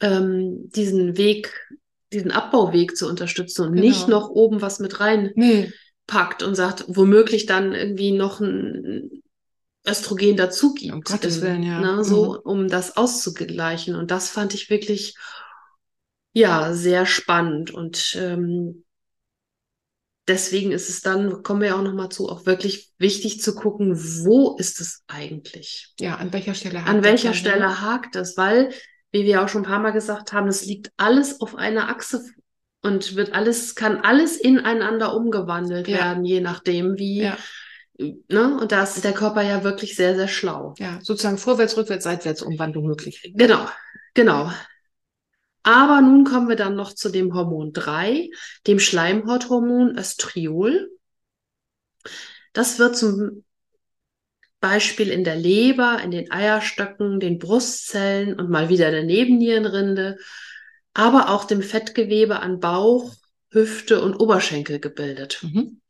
ähm, 0.00 0.68
diesen 0.74 1.16
Weg, 1.16 1.54
diesen 2.12 2.32
Abbauweg 2.32 2.96
zu 2.98 3.08
unterstützen 3.08 3.62
und 3.66 3.72
Genau. 3.72 3.86
nicht 3.86 4.08
noch 4.08 4.28
oben 4.28 4.60
was 4.60 4.78
mit 4.78 5.00
reinpackt 5.00 6.42
Nee, 6.42 6.46
und 6.46 6.54
sagt, 6.54 6.84
womöglich 6.86 7.46
dann 7.46 7.72
irgendwie 7.74 8.12
noch 8.12 8.40
ein 8.40 9.22
Östrogen 9.86 10.36
dazu 10.36 10.74
gibt. 10.74 10.92
Um 10.92 11.00
Gottes 11.00 11.38
ähm, 11.38 11.42
Willen, 11.42 11.62
ja. 11.62 11.80
Ne, 11.80 12.04
so, 12.04 12.38
um 12.42 12.68
das 12.68 12.96
auszugleichen. 12.98 13.94
Und 13.96 14.10
das 14.10 14.28
fand 14.28 14.52
ich 14.52 14.68
wirklich, 14.68 15.14
ja, 16.38 16.72
sehr 16.72 17.06
spannend. 17.06 17.70
Und 17.70 18.16
ähm, 18.20 18.84
deswegen 20.28 20.72
ist 20.72 20.88
es 20.88 21.00
dann, 21.00 21.42
kommen 21.42 21.60
wir 21.60 21.68
ja 21.68 21.76
auch 21.76 21.82
nochmal 21.82 22.10
zu, 22.10 22.28
auch 22.28 22.46
wirklich 22.46 22.92
wichtig 22.98 23.40
zu 23.40 23.54
gucken, 23.54 23.96
wo 24.24 24.56
ist 24.58 24.80
es 24.80 25.02
eigentlich? 25.08 25.94
ja, 25.98 26.16
an 26.16 26.32
welcher 26.32 26.54
Stelle 26.54 26.80
hakt 26.80 26.88
An 26.88 26.96
das 26.96 27.04
welcher 27.04 27.28
dann, 27.28 27.32
ne? 27.32 27.38
Stelle 27.38 27.80
hakt 27.80 28.16
es? 28.16 28.36
Weil, 28.36 28.70
wie 29.10 29.24
wir 29.24 29.42
auch 29.42 29.48
schon 29.48 29.62
ein 29.62 29.68
paar 29.68 29.80
Mal 29.80 29.92
gesagt 29.92 30.32
haben, 30.32 30.48
es 30.48 30.64
liegt 30.64 30.92
alles 30.96 31.40
auf 31.40 31.56
einer 31.56 31.88
Achse 31.88 32.22
und 32.82 33.16
wird 33.16 33.32
alles, 33.32 33.74
kann 33.74 33.98
alles 33.98 34.36
ineinander 34.36 35.14
umgewandelt 35.14 35.88
Ja. 35.88 35.98
werden, 35.98 36.24
je 36.24 36.40
nachdem, 36.40 36.98
wie, 36.98 37.22
Ja. 37.22 37.36
ne? 37.98 38.58
Und 38.60 38.70
da 38.70 38.84
ist 38.84 39.02
der 39.02 39.12
Körper 39.12 39.42
ja 39.42 39.64
wirklich 39.64 39.96
sehr, 39.96 40.14
sehr 40.14 40.28
schlau. 40.28 40.74
Ja, 40.78 40.98
sozusagen 41.02 41.38
vorwärts, 41.38 41.76
rückwärts, 41.76 42.04
seitwärts 42.04 42.42
Umwandlung 42.42 42.86
möglich. 42.86 43.32
Genau, 43.34 43.66
genau. 44.14 44.52
Aber 45.62 46.00
nun 46.00 46.24
kommen 46.24 46.48
wir 46.48 46.56
dann 46.56 46.76
noch 46.76 46.94
zu 46.94 47.08
dem 47.08 47.34
Hormon 47.34 47.72
3, 47.72 48.30
dem 48.66 48.78
Schleimhauthormon 48.78 49.98
Östriol. 49.98 50.90
Das 52.52 52.78
wird 52.78 52.96
zum 52.96 53.44
Beispiel 54.60 55.10
in 55.10 55.24
der 55.24 55.36
Leber, 55.36 56.00
in 56.02 56.10
den 56.10 56.30
Eierstöcken, 56.30 57.20
den 57.20 57.38
Brustzellen 57.38 58.38
und 58.38 58.50
mal 58.50 58.68
wieder 58.68 58.90
der 58.90 59.04
Nebennierenrinde, 59.04 60.18
aber 60.94 61.30
auch 61.30 61.44
dem 61.44 61.62
Fettgewebe 61.62 62.40
an 62.40 62.58
Bauch, 62.58 63.14
Hüfte 63.50 64.02
und 64.02 64.16
Oberschenkel 64.16 64.80
gebildet. 64.80 65.40
Mhm. 65.42 65.80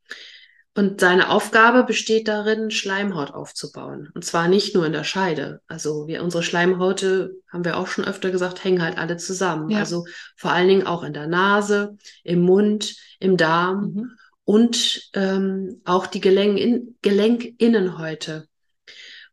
Und 0.79 1.01
seine 1.01 1.31
Aufgabe 1.31 1.83
besteht 1.83 2.29
darin, 2.29 2.71
Schleimhaut 2.71 3.33
aufzubauen. 3.33 4.11
Und 4.15 4.25
zwar 4.25 4.47
nicht 4.47 4.77
nur 4.77 4.87
in 4.87 4.93
der 4.93 5.03
Scheide. 5.03 5.61
Also 5.67 6.07
wir, 6.07 6.23
unsere 6.23 6.45
Schleimhäute, 6.45 7.33
haben 7.49 7.65
wir 7.65 7.79
auch 7.79 7.89
schon 7.89 8.05
öfter 8.05 8.31
gesagt, 8.31 8.63
hängen 8.63 8.81
halt 8.81 8.97
alle 8.97 9.17
zusammen. 9.17 9.71
Ja. 9.71 9.81
Also 9.81 10.07
vor 10.37 10.53
allen 10.53 10.69
Dingen 10.69 10.87
auch 10.87 11.03
in 11.03 11.15
der 11.15 11.27
Nase, 11.27 11.97
im 12.23 12.43
Mund, 12.43 12.95
im 13.19 13.37
Darm 13.37 13.93
Mhm. 13.93 14.11
und 14.45 15.11
ähm, 15.15 15.81
auch 15.85 16.07
die 16.07 16.21
Gelenk 16.21 16.61
in, 16.61 16.97
Gelenkinnenhäute. 17.03 18.47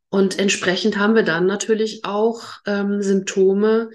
Und 0.09 0.39
entsprechend 0.39 0.97
haben 0.97 1.13
wir 1.13 1.21
dann 1.21 1.45
natürlich 1.45 2.05
auch 2.05 2.53
ähm, 2.65 3.03
Symptome, 3.03 3.91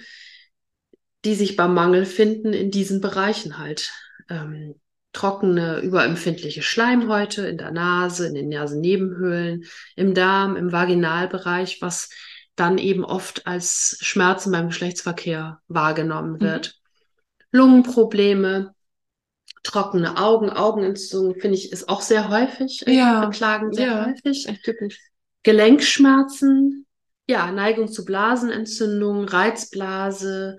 die 1.24 1.34
sich 1.34 1.56
beim 1.56 1.74
Mangel 1.74 2.06
finden 2.06 2.52
in 2.52 2.70
diesen 2.70 3.00
Bereichen 3.00 3.58
halt. 3.58 3.90
Ähm, 4.28 4.76
trockene, 5.12 5.80
überempfindliche 5.80 6.62
Schleimhäute 6.62 7.46
in 7.46 7.58
der 7.58 7.72
Nase, 7.72 8.28
in 8.28 8.34
den 8.34 8.48
Nasennebenhöhlen, 8.48 9.64
im 9.96 10.14
Darm, 10.14 10.56
im 10.56 10.72
Vaginalbereich, 10.72 11.82
was 11.82 12.10
dann 12.56 12.78
eben 12.78 13.04
oft 13.04 13.46
als 13.46 13.98
Schmerzen 14.00 14.52
beim 14.52 14.68
Geschlechtsverkehr 14.68 15.60
wahrgenommen 15.68 16.34
Mhm. 16.34 16.40
wird. 16.40 16.74
Lungenprobleme, 17.52 18.74
trockene 19.62 20.16
Augen, 20.16 20.50
Augenentzündung, 20.50 21.34
finde 21.40 21.56
ich, 21.56 21.72
ist 21.72 21.88
auch 21.88 22.00
sehr 22.02 22.28
häufig. 22.28 22.86
äh, 22.86 22.92
Ja, 22.96 23.26
Beklagen 23.26 23.72
sehr 23.72 23.86
ja. 23.86 24.06
häufig. 24.06 24.48
Echt 24.48 24.62
typisch. 24.64 24.98
Gelenkschmerzen, 25.42 26.86
ja, 27.28 27.50
Neigung 27.50 27.90
zu 27.90 28.04
Blasenentzündung, 28.04 29.24
Reizblase 29.24 30.58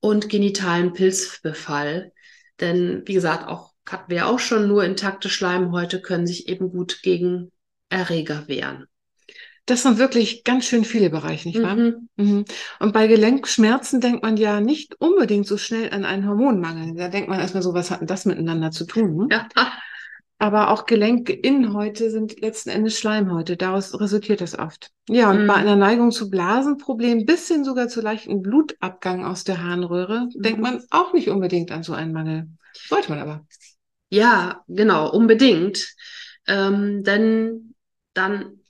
und 0.00 0.28
genitalen 0.28 0.92
Pilzbefall. 0.92 2.12
Denn, 2.60 3.02
wie 3.06 3.14
gesagt, 3.14 3.46
auch 3.48 3.72
hatten 3.88 4.10
wir 4.10 4.28
auch 4.28 4.38
schon, 4.38 4.68
nur 4.68 4.84
intakte 4.84 5.28
Schleimhäute 5.28 6.00
können 6.00 6.26
sich 6.26 6.48
eben 6.48 6.70
gut 6.70 7.00
gegen 7.02 7.50
Erreger 7.88 8.48
wehren. 8.48 8.86
Das 9.66 9.82
sind 9.82 9.98
wirklich 9.98 10.44
ganz 10.44 10.64
schön 10.64 10.84
viele 10.84 11.10
Bereiche, 11.10 11.48
nicht 11.48 11.60
wahr? 11.60 11.74
Mhm. 11.74 12.08
Mhm. 12.16 12.44
Und 12.78 12.92
bei 12.92 13.08
Gelenkschmerzen 13.08 14.00
denkt 14.00 14.22
man 14.22 14.36
ja 14.36 14.60
nicht 14.60 14.94
unbedingt 15.00 15.46
so 15.46 15.56
schnell 15.58 15.90
an 15.92 16.04
einen 16.04 16.28
Hormonmangel. 16.28 16.94
Da 16.94 17.08
denkt 17.08 17.28
man 17.28 17.40
erstmal 17.40 17.64
so, 17.64 17.74
was 17.74 17.90
hat 17.90 18.00
denn 18.00 18.06
das 18.06 18.26
miteinander 18.26 18.70
zu 18.70 18.86
tun? 18.86 19.16
Ne? 19.16 19.28
Ja. 19.30 19.48
Aber 20.38 20.70
auch 20.70 20.84
Gelenkinnenhäute 20.86 22.10
sind 22.10 22.40
letzten 22.40 22.68
Endes 22.68 22.98
Schleimhäute. 22.98 23.56
Daraus 23.56 23.98
resultiert 23.98 24.40
das 24.40 24.56
oft. 24.56 24.90
Ja, 25.08 25.30
und 25.30 25.42
Mhm. 25.42 25.46
bei 25.48 25.54
einer 25.54 25.76
Neigung 25.76 26.12
zu 26.12 26.30
Blasenproblemen 26.30 27.24
bis 27.24 27.48
hin 27.48 27.64
sogar 27.64 27.88
zu 27.88 28.00
leichten 28.02 28.42
Blutabgang 28.42 29.24
aus 29.24 29.44
der 29.44 29.62
Harnröhre 29.64 30.28
denkt 30.36 30.58
Mhm. 30.58 30.62
man 30.62 30.82
auch 30.90 31.12
nicht 31.12 31.28
unbedingt 31.28 31.72
an 31.72 31.82
so 31.82 31.92
einen 31.94 32.12
Mangel. 32.12 32.48
Sollte 32.88 33.10
man 33.10 33.18
aber. 33.18 33.46
Ja, 34.10 34.64
genau, 34.68 35.10
unbedingt. 35.10 35.94
Ähm, 36.46 37.02
denn 37.02 37.74
dann 38.14 38.60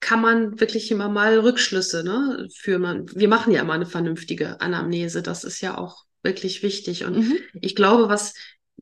kann 0.00 0.20
man 0.20 0.60
wirklich 0.60 0.90
immer 0.90 1.08
mal 1.08 1.38
Rückschlüsse, 1.38 2.04
ne, 2.04 2.46
für 2.54 2.78
man. 2.78 3.06
Wir 3.14 3.28
machen 3.28 3.52
ja 3.52 3.62
immer 3.62 3.72
eine 3.72 3.86
vernünftige 3.86 4.60
Anamnese. 4.60 5.22
Das 5.22 5.44
ist 5.44 5.60
ja 5.62 5.78
auch 5.78 6.04
wirklich 6.22 6.62
wichtig. 6.62 7.04
Und 7.04 7.16
Mhm. 7.16 7.38
ich 7.60 7.74
glaube, 7.74 8.08
was 8.08 8.34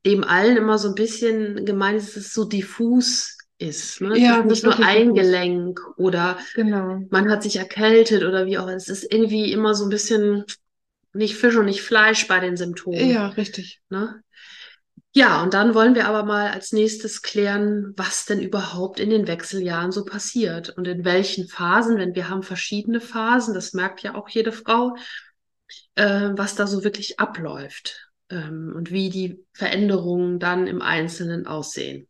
dem 0.05 0.25
allen 0.25 0.57
immer 0.57 0.79
so 0.79 0.89
ein 0.89 0.95
bisschen 0.97 1.65
gemeint 1.65 1.99
ist, 1.99 2.17
dass 2.17 2.25
es 2.27 2.35
so 2.35 2.45
diffus 2.45 3.37
ist. 3.59 4.01
Ne? 4.01 4.19
Ja, 4.19 4.33
es 4.33 4.39
ist 4.39 4.45
nicht 4.47 4.59
ist 4.59 4.65
nur 4.65 4.85
ein 4.85 5.15
diffus. 5.15 5.23
Gelenk 5.23 5.81
oder 5.97 6.39
Genau. 6.55 7.01
man 7.11 7.31
hat 7.31 7.45
sich 7.45 7.57
erkältet 7.57 8.25
oder 8.25 8.47
wie 8.47 8.59
auch. 8.59 8.69
Es 8.69 8.89
ist 8.89 9.05
irgendwie 9.13 9.53
immer 9.53 9.75
so 9.75 9.85
ein 9.85 9.91
bisschen 9.91 10.45
nicht 11.13 11.37
Fisch 11.37 11.55
und 11.55 11.67
nicht 11.67 11.83
Fleisch 11.83 12.27
bei 12.27 12.41
den 12.41 12.57
Symptomen. 12.57 13.11
Ja, 13.11 13.29
richtig. 13.29 13.81
Ne? 13.91 14.23
Ja, 15.15 15.43
und 15.43 15.53
dann 15.53 15.75
wollen 15.75 15.95
wir 15.95 16.07
aber 16.09 16.25
mal 16.25 16.51
als 16.51 16.73
nächstes 16.73 17.21
klären, 17.21 17.93
was 17.97 18.25
denn 18.25 18.41
überhaupt 18.41 18.99
in 18.99 19.11
den 19.11 19.27
Wechseljahren 19.27 19.93
so 19.93 20.07
passiert 20.07 20.71
und 20.71 20.89
in 20.89 21.05
welchen 21.05 21.49
Phasen, 21.49 21.99
wenn 21.99 22.15
wir 22.15 22.31
haben 22.31 22.43
verschiedene 22.43 23.01
Phasen, 23.01 23.53
das 23.53 23.75
merkt 23.75 24.03
ja 24.03 24.15
auch 24.15 24.31
jede 24.31 24.53
Frau, 24.53 24.97
äh, 25.97 26.31
was 26.35 26.55
da 26.55 26.67
so 26.67 26.83
wirklich 26.83 27.21
abläuft 27.21 28.09
ähm, 28.31 28.73
und 28.75 28.91
wie 28.91 29.11
die 29.11 29.45
Veränderungen 29.53 30.39
dann 30.39 30.67
im 30.67 30.81
Einzelnen 30.81 31.47
aussehen. 31.47 32.09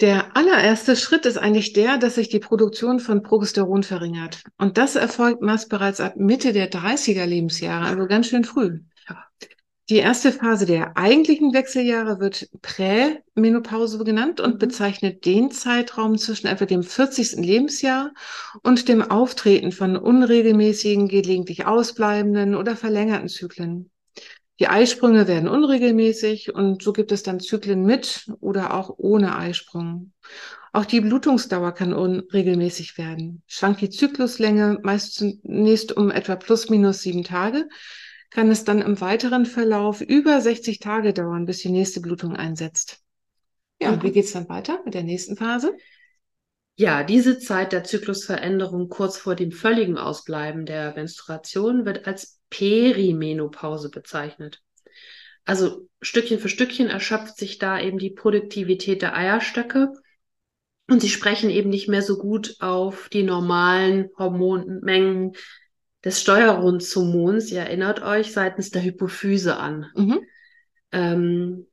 Der 0.00 0.36
allererste 0.36 0.94
Schritt 0.96 1.24
ist 1.24 1.38
eigentlich 1.38 1.72
der, 1.72 1.96
dass 1.96 2.16
sich 2.16 2.28
die 2.28 2.40
Produktion 2.40 3.00
von 3.00 3.22
Progesteron 3.22 3.82
verringert. 3.82 4.42
Und 4.58 4.76
das 4.76 4.94
erfolgt 4.94 5.40
meist 5.40 5.70
bereits 5.70 6.00
ab 6.00 6.16
Mitte 6.16 6.52
der 6.52 6.68
30er 6.68 7.24
Lebensjahre, 7.24 7.86
also 7.86 8.06
ganz 8.06 8.26
schön 8.26 8.44
früh. 8.44 8.80
Die 9.88 9.98
erste 9.98 10.32
Phase 10.32 10.66
der 10.66 10.96
eigentlichen 10.96 11.54
Wechseljahre 11.54 12.18
wird 12.18 12.48
Prämenopause 12.60 14.02
genannt 14.02 14.40
und 14.40 14.54
mhm. 14.54 14.58
bezeichnet 14.58 15.24
den 15.24 15.52
Zeitraum 15.52 16.18
zwischen 16.18 16.48
etwa 16.48 16.64
dem 16.64 16.82
40. 16.82 17.36
Lebensjahr 17.36 18.12
und 18.64 18.88
dem 18.88 19.00
Auftreten 19.00 19.70
von 19.70 19.96
unregelmäßigen, 19.96 21.06
gelegentlich 21.06 21.66
ausbleibenden 21.66 22.56
oder 22.56 22.74
verlängerten 22.74 23.28
Zyklen. 23.28 23.90
Die 24.58 24.66
Eisprünge 24.66 25.28
werden 25.28 25.48
unregelmäßig 25.48 26.52
und 26.52 26.82
so 26.82 26.92
gibt 26.92 27.12
es 27.12 27.22
dann 27.22 27.38
Zyklen 27.38 27.84
mit 27.84 28.26
oder 28.40 28.74
auch 28.74 28.94
ohne 28.96 29.36
Eisprung. 29.36 30.12
Auch 30.72 30.86
die 30.86 31.00
Blutungsdauer 31.00 31.72
kann 31.72 31.92
unregelmäßig 31.92 32.98
werden. 32.98 33.42
Schwankt 33.46 33.82
die 33.82 33.90
Zykluslänge 33.90 34.80
meist 34.82 35.14
zunächst 35.14 35.96
um 35.96 36.10
etwa 36.10 36.34
plus 36.34 36.70
minus 36.70 37.02
sieben 37.02 37.22
Tage, 37.22 37.68
kann 38.30 38.50
es 38.50 38.64
dann 38.64 38.82
im 38.82 39.00
weiteren 39.00 39.46
Verlauf 39.46 40.00
über 40.00 40.40
60 40.40 40.78
Tage 40.78 41.12
dauern, 41.12 41.46
bis 41.46 41.58
die 41.58 41.70
nächste 41.70 42.00
Blutung 42.00 42.36
einsetzt. 42.36 43.02
Ja, 43.80 43.92
und 43.92 44.02
wie 44.02 44.12
geht's 44.12 44.32
dann 44.32 44.48
weiter 44.48 44.80
mit 44.84 44.94
der 44.94 45.02
nächsten 45.02 45.36
Phase? 45.36 45.76
Ja, 46.76 47.04
diese 47.04 47.38
Zeit 47.38 47.72
der 47.72 47.84
Zyklusveränderung 47.84 48.88
kurz 48.88 49.16
vor 49.16 49.34
dem 49.34 49.50
völligen 49.50 49.96
Ausbleiben 49.96 50.66
der 50.66 50.94
Menstruation 50.94 51.86
wird 51.86 52.06
als 52.06 52.40
Perimenopause 52.50 53.90
bezeichnet. 53.90 54.62
Also 55.46 55.88
Stückchen 56.02 56.38
für 56.38 56.48
Stückchen 56.48 56.88
erschöpft 56.88 57.38
sich 57.38 57.58
da 57.58 57.80
eben 57.80 57.98
die 57.98 58.10
Produktivität 58.10 59.00
der 59.00 59.16
Eierstöcke 59.16 59.92
und 60.88 61.00
sie 61.00 61.08
sprechen 61.08 61.50
eben 61.50 61.70
nicht 61.70 61.88
mehr 61.88 62.02
so 62.02 62.18
gut 62.18 62.56
auf 62.60 63.08
die 63.08 63.22
normalen 63.22 64.10
Hormonmengen 64.18 65.32
des 66.06 66.20
Steuerungshormons, 66.20 67.50
ihr 67.50 67.62
erinnert 67.62 68.00
euch, 68.00 68.32
seitens 68.32 68.70
der 68.70 68.84
Hypophyse 68.84 69.56
an. 69.56 69.90
Mhm. 69.96 70.20
Ähm, 70.92 71.66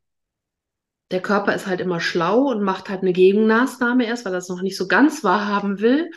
der 1.11 1.21
Körper 1.21 1.53
ist 1.53 1.67
halt 1.67 1.79
immer 1.79 1.99
schlau 1.99 2.49
und 2.49 2.63
macht 2.63 2.89
halt 2.89 3.03
eine 3.03 3.13
Gegenmaßnahme 3.13 4.07
erst, 4.07 4.25
weil 4.25 4.33
er 4.33 4.39
es 4.39 4.49
noch 4.49 4.63
nicht 4.63 4.75
so 4.75 4.87
ganz 4.87 5.23
wahrhaben 5.23 5.79
will 5.79 6.09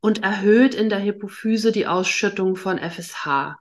und 0.00 0.22
erhöht 0.22 0.74
in 0.74 0.88
der 0.88 1.02
Hypophyse 1.02 1.72
die 1.72 1.86
Ausschüttung 1.86 2.56
von 2.56 2.78
FSH. 2.78 3.58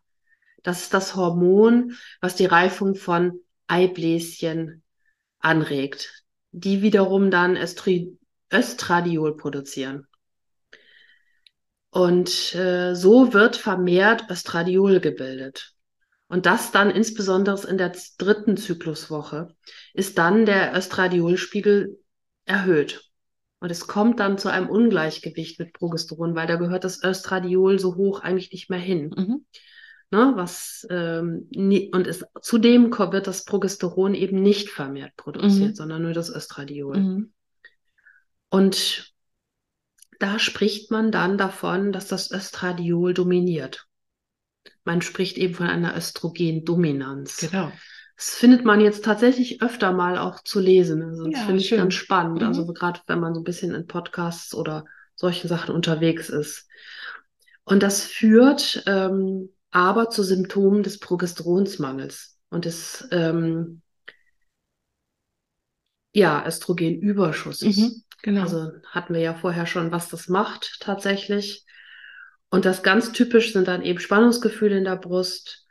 Das 0.63 0.83
ist 0.83 0.93
das 0.93 1.17
Hormon, 1.17 1.97
was 2.21 2.37
die 2.37 2.45
Reifung 2.45 2.95
von 2.95 3.41
Eibläschen 3.67 4.83
anregt, 5.39 6.23
die 6.51 6.81
wiederum 6.81 7.29
dann 7.29 7.57
Östri 7.57 8.17
Östradiol 8.53 9.35
produzieren. 9.35 10.07
Und 11.91 12.55
äh, 12.55 12.95
so 12.95 13.33
wird 13.33 13.57
vermehrt 13.57 14.29
Östradiol 14.29 15.01
gebildet. 15.01 15.73
Und 16.27 16.45
das 16.45 16.71
dann 16.71 16.89
insbesondere 16.89 17.67
in 17.67 17.77
der 17.77 17.93
dritten 18.17 18.55
Zykluswoche 18.55 19.53
ist 19.93 20.17
dann 20.17 20.45
der 20.45 20.73
Östradiolspiegel 20.73 21.99
erhöht. 22.45 23.11
Und 23.59 23.69
es 23.69 23.85
kommt 23.85 24.21
dann 24.21 24.37
zu 24.37 24.47
einem 24.47 24.69
Ungleichgewicht 24.69 25.59
mit 25.59 25.73
Progesteron, 25.73 26.33
weil 26.33 26.47
da 26.47 26.55
gehört 26.55 26.85
das 26.85 27.03
Östradiol 27.03 27.77
so 27.79 27.95
hoch 27.95 28.21
eigentlich 28.21 28.51
nicht 28.53 28.69
mehr 28.69 28.79
hin. 28.79 29.13
Mhm. 29.15 29.45
Ne, 30.09 30.33
was, 30.35 30.85
ähm, 30.89 31.47
nie, 31.51 31.89
und 31.93 32.07
es, 32.07 32.25
zudem 32.41 32.91
wird 32.91 33.27
das 33.27 33.45
Progesteron 33.45 34.13
eben 34.13 34.41
nicht 34.41 34.69
vermehrt 34.69 35.15
produziert, 35.15 35.71
mhm. 35.71 35.75
sondern 35.75 36.01
nur 36.01 36.13
das 36.13 36.33
Östradiol. 36.33 36.97
Mhm. 36.97 37.33
Und 38.49 39.10
da 40.21 40.37
spricht 40.37 40.91
man 40.91 41.11
dann 41.11 41.37
davon, 41.37 41.91
dass 41.91 42.07
das 42.07 42.31
Östradiol 42.31 43.13
dominiert. 43.13 43.87
Man 44.83 45.01
spricht 45.01 45.37
eben 45.37 45.55
von 45.55 45.67
einer 45.67 45.95
Östrogendominanz. 45.97 47.37
Genau. 47.37 47.71
Das 48.15 48.35
findet 48.35 48.63
man 48.63 48.81
jetzt 48.81 49.03
tatsächlich 49.03 49.63
öfter 49.63 49.93
mal 49.93 50.19
auch 50.19 50.43
zu 50.43 50.59
lesen. 50.59 51.01
Also 51.01 51.25
das 51.25 51.39
ja, 51.39 51.45
finde 51.47 51.61
ich 51.61 51.71
ganz 51.71 51.95
spannend. 51.95 52.43
Also 52.43 52.61
mhm. 52.61 52.69
Also 52.69 52.73
gerade 52.73 53.01
wenn 53.07 53.19
man 53.19 53.33
so 53.33 53.41
ein 53.41 53.43
bisschen 53.43 53.73
in 53.73 53.87
Podcasts 53.87 54.53
oder 54.53 54.85
solchen 55.15 55.47
Sachen 55.47 55.73
unterwegs 55.73 56.29
ist. 56.29 56.67
Und 57.63 57.81
das 57.81 58.03
führt 58.03 58.83
ähm, 58.85 59.49
aber 59.71 60.09
zu 60.09 60.23
Symptomen 60.23 60.83
des 60.83 60.99
Progesteronsmangels 60.99 62.37
und 62.49 62.65
des 62.65 63.07
ähm, 63.11 63.81
ja, 66.13 66.45
Östrogenüberschusses. 66.45 67.77
Mhm, 67.77 68.03
genau. 68.23 68.41
Also 68.41 68.71
hatten 68.89 69.13
wir 69.13 69.21
ja 69.21 69.33
vorher 69.33 69.65
schon, 69.65 69.91
was 69.91 70.09
das 70.09 70.27
macht 70.27 70.77
tatsächlich. 70.79 71.65
Und 72.49 72.65
das 72.65 72.83
ganz 72.83 73.11
typisch 73.11 73.53
sind 73.53 73.67
dann 73.67 73.81
eben 73.81 73.99
Spannungsgefühle 73.99 74.77
in 74.77 74.83
der 74.83 74.97
Brust 74.97 75.65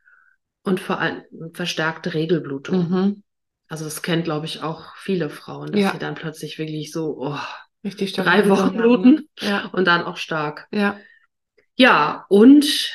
und 0.62 0.80
vor 0.80 0.98
allem 0.98 1.22
verstärkte 1.52 2.14
Regelblutung. 2.14 2.90
Mhm. 2.90 3.22
Also 3.68 3.84
das 3.84 4.02
kennt, 4.02 4.24
glaube 4.24 4.46
ich, 4.46 4.62
auch 4.62 4.96
viele 4.96 5.30
Frauen, 5.30 5.72
dass 5.72 5.80
ja. 5.80 5.92
sie 5.92 5.98
dann 5.98 6.14
plötzlich 6.14 6.58
wirklich 6.58 6.90
so 6.90 7.16
oh, 7.18 7.38
Richtig 7.84 8.12
drei 8.12 8.48
Wochen 8.48 8.76
bluten 8.76 9.28
ja. 9.40 9.66
und 9.72 9.86
dann 9.86 10.02
auch 10.02 10.16
stark. 10.16 10.66
Ja. 10.70 10.98
Ja, 11.76 12.26
und 12.28 12.92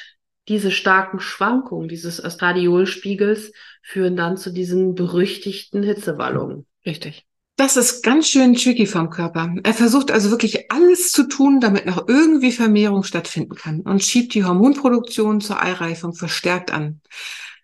diese 0.48 0.70
starken 0.70 1.20
Schwankungen 1.20 1.88
dieses 1.88 2.24
Östradiolspiegels 2.24 3.52
führen 3.82 4.16
dann 4.16 4.38
zu 4.38 4.52
diesen 4.52 4.94
berüchtigten 4.94 5.82
Hitzewallungen. 5.82 6.68
Richtig. 6.86 7.26
Das 7.58 7.78
ist 7.78 8.04
ganz 8.04 8.28
schön 8.28 8.54
tricky 8.54 8.86
vom 8.86 9.10
Körper. 9.10 9.56
Er 9.64 9.74
versucht 9.74 10.12
also 10.12 10.30
wirklich 10.30 10.72
alles 10.72 11.12
zu 11.12 11.24
tun, 11.24 11.62
damit 11.62 11.86
noch 11.86 12.08
irgendwie 12.10 12.52
Vermehrung 12.52 13.04
stattfinden 13.04 13.56
kann 13.56 13.80
und 13.82 14.04
schiebt 14.04 14.34
die 14.34 14.44
Hormonproduktion 14.44 15.40
zur 15.40 15.62
Eireifung 15.64 16.14
verstärkt 16.14 16.72
an. 16.72 17.00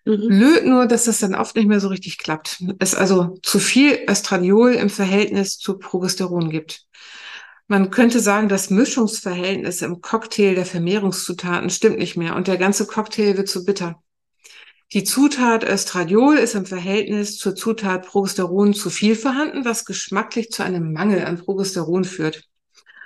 Mhm. 0.06 0.28
Blöd 0.28 0.66
nur, 0.66 0.86
dass 0.86 1.04
das 1.04 1.20
dann 1.20 1.34
oft 1.34 1.56
nicht 1.56 1.68
mehr 1.68 1.80
so 1.80 1.88
richtig 1.88 2.18
klappt. 2.18 2.64
Es 2.78 2.94
also 2.94 3.38
zu 3.42 3.58
viel 3.58 3.98
Östradiol 4.08 4.72
im 4.72 4.88
Verhältnis 4.88 5.58
zu 5.58 5.78
Progesteron 5.78 6.48
gibt. 6.48 6.86
Man 7.68 7.90
könnte 7.90 8.20
sagen, 8.20 8.48
das 8.48 8.70
Mischungsverhältnis 8.70 9.82
im 9.82 10.00
Cocktail 10.00 10.54
der 10.54 10.66
Vermehrungszutaten 10.66 11.70
stimmt 11.70 11.98
nicht 11.98 12.16
mehr 12.16 12.34
und 12.34 12.48
der 12.48 12.56
ganze 12.56 12.86
Cocktail 12.86 13.36
wird 13.36 13.48
zu 13.48 13.64
bitter. 13.64 14.01
Die 14.92 15.04
Zutat 15.04 15.64
Östradiol 15.64 16.36
ist 16.36 16.54
im 16.54 16.66
Verhältnis 16.66 17.38
zur 17.38 17.54
Zutat 17.54 18.06
Progesteron 18.06 18.74
zu 18.74 18.90
viel 18.90 19.16
vorhanden, 19.16 19.64
was 19.64 19.86
geschmacklich 19.86 20.50
zu 20.50 20.62
einem 20.62 20.92
Mangel 20.92 21.24
an 21.24 21.38
Progesteron 21.38 22.04
führt. 22.04 22.44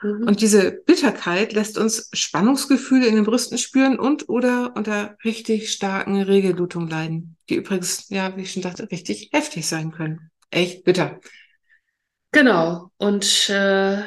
Mhm. 0.03 0.27
Und 0.27 0.41
diese 0.41 0.73
Bitterkeit 0.73 1.53
lässt 1.53 1.79
uns 1.79 2.09
Spannungsgefühle 2.13 3.07
in 3.07 3.15
den 3.15 3.25
Brüsten 3.25 3.57
spüren 3.57 4.01
und 4.01 4.29
oder 4.29 4.75
unter 4.75 5.17
richtig 5.25 5.71
starken 5.71 6.21
Regelblutungen 6.21 6.89
leiden, 6.89 7.37
die 7.49 7.55
übrigens, 7.55 8.09
ja, 8.09 8.37
wie 8.37 8.43
ich 8.43 8.53
schon 8.53 8.63
dachte, 8.63 8.91
richtig 8.91 9.31
heftig 9.33 9.67
sein 9.67 9.93
können. 9.93 10.31
Echt 10.51 10.83
bitter. 10.83 11.21
Genau. 12.33 12.91
Und 12.99 13.49
äh, 13.49 14.03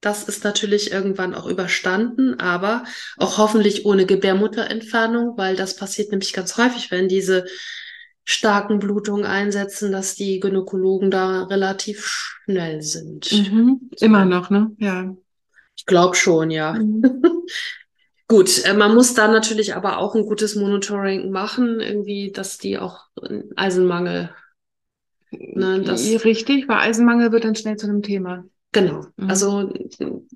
das 0.00 0.24
ist 0.24 0.44
natürlich 0.44 0.92
irgendwann 0.92 1.34
auch 1.34 1.46
überstanden, 1.46 2.38
aber 2.38 2.84
auch 3.16 3.38
hoffentlich 3.38 3.86
ohne 3.86 4.06
Gebärmutterentfernung, 4.06 5.36
weil 5.36 5.56
das 5.56 5.76
passiert 5.76 6.10
nämlich 6.10 6.32
ganz 6.32 6.56
häufig, 6.56 6.90
wenn 6.90 7.08
diese 7.08 7.44
starken 8.24 8.78
Blutungen 8.78 9.24
einsetzen, 9.24 9.92
dass 9.92 10.14
die 10.14 10.40
Gynäkologen 10.40 11.10
da 11.10 11.44
relativ 11.44 12.06
schnell 12.44 12.82
sind. 12.82 13.30
Mhm. 13.32 13.88
Immer 14.00 14.24
noch, 14.24 14.50
ne? 14.50 14.72
Ja. 14.78 15.14
Ich 15.76 15.86
glaube 15.86 16.16
schon, 16.16 16.50
ja. 16.50 16.72
Mhm. 16.74 17.02
Gut, 18.28 18.64
äh, 18.64 18.74
man 18.74 18.94
muss 18.94 19.14
da 19.14 19.28
natürlich 19.28 19.76
aber 19.76 19.98
auch 19.98 20.16
ein 20.16 20.26
gutes 20.26 20.56
Monitoring 20.56 21.30
machen, 21.30 21.80
irgendwie, 21.80 22.32
dass 22.32 22.58
die 22.58 22.78
auch 22.78 23.04
Eisenmangel. 23.54 24.30
Ne, 25.30 25.82
das 25.82 26.24
Richtig, 26.24 26.66
weil 26.66 26.78
Eisenmangel 26.78 27.30
wird 27.30 27.44
dann 27.44 27.54
schnell 27.54 27.76
zu 27.76 27.86
einem 27.86 28.02
Thema. 28.02 28.44
Genau. 28.72 29.06
Mhm. 29.16 29.30
Also 29.30 29.72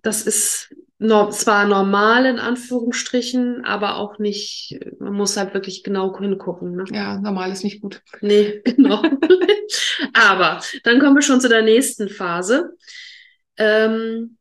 das 0.03 0.23
ist 0.23 0.75
no 0.99 1.31
zwar 1.31 1.67
normal 1.67 2.27
in 2.27 2.39
Anführungsstrichen, 2.39 3.65
aber 3.65 3.97
auch 3.97 4.19
nicht, 4.19 4.79
man 4.99 5.15
muss 5.15 5.37
halt 5.37 5.55
wirklich 5.55 5.83
genau 5.83 6.17
hingucken. 6.19 6.77
Ne? 6.77 6.85
Ja, 6.93 7.19
normal 7.19 7.51
ist 7.53 7.65
nicht 7.65 7.81
gut. 7.81 8.03
Nee, 8.21 8.61
genau. 8.65 9.03
aber 10.13 10.63
dann 10.85 11.01
kommen 11.01 11.17
wir 11.17 11.23
schon 11.23 11.41
zu 11.41 11.49
der 11.49 11.63
nächsten 11.63 12.09
Phase. 12.09 12.77
Ähm, 13.57 14.37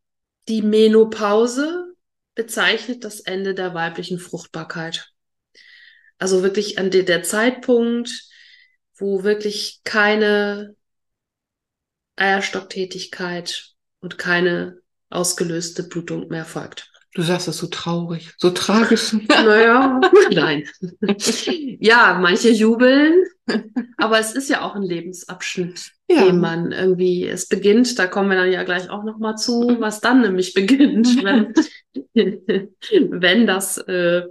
die 0.49 0.62
Menopause 0.62 1.93
bezeichnet 2.36 3.04
das 3.04 3.19
Ende 3.21 3.54
der 3.54 3.73
weiblichen 3.73 4.19
Fruchtbarkeit. 4.19 5.12
Also 6.17 6.43
wirklich 6.43 6.78
an 6.78 6.91
de 6.91 7.04
der 7.04 7.23
Zeitpunkt, 7.23 8.28
wo 8.95 9.23
wirklich 9.23 9.80
keine 9.86 10.75
Eierstocktätigkeit 12.17 13.73
und 14.02 14.18
keine 14.18 14.80
ausgelöste 15.10 15.84
Blutung 15.84 16.28
mehr 16.30 16.46
folgt. 16.46 16.92
Du 17.16 17.24
sagst 17.24 17.48
das 17.48 17.58
so 17.58 17.68
traurig, 17.68 18.34
so 18.38 18.52
tragisch. 18.52 19.14
naja, 19.28 20.00
nein. 20.32 20.70
ja, 21.80 22.20
manche 22.22 22.50
jubeln, 22.50 23.24
aber 23.98 24.20
es 24.20 24.34
ist 24.34 24.50
ja 24.50 24.62
auch 24.62 24.76
ein 24.76 24.84
Lebensabschnitt. 24.84 25.92
ja. 26.10 26.26
dem 26.26 26.40
man 26.40 26.72
irgendwie 26.72 27.28
es 27.28 27.48
beginnt. 27.48 27.98
Da 27.98 28.06
kommen 28.06 28.30
wir 28.30 28.38
dann 28.38 28.52
ja 28.52 28.64
gleich 28.64 28.90
auch 28.92 29.04
noch 29.04 29.18
mal 29.18 29.36
zu, 29.36 29.78
was 29.80 30.02
dann 30.02 30.22
nämlich 30.22 30.54
beginnt, 30.54 31.24
wenn, 31.24 31.54
wenn 33.12 33.48
das 33.48 33.80
äh, 33.80 34.24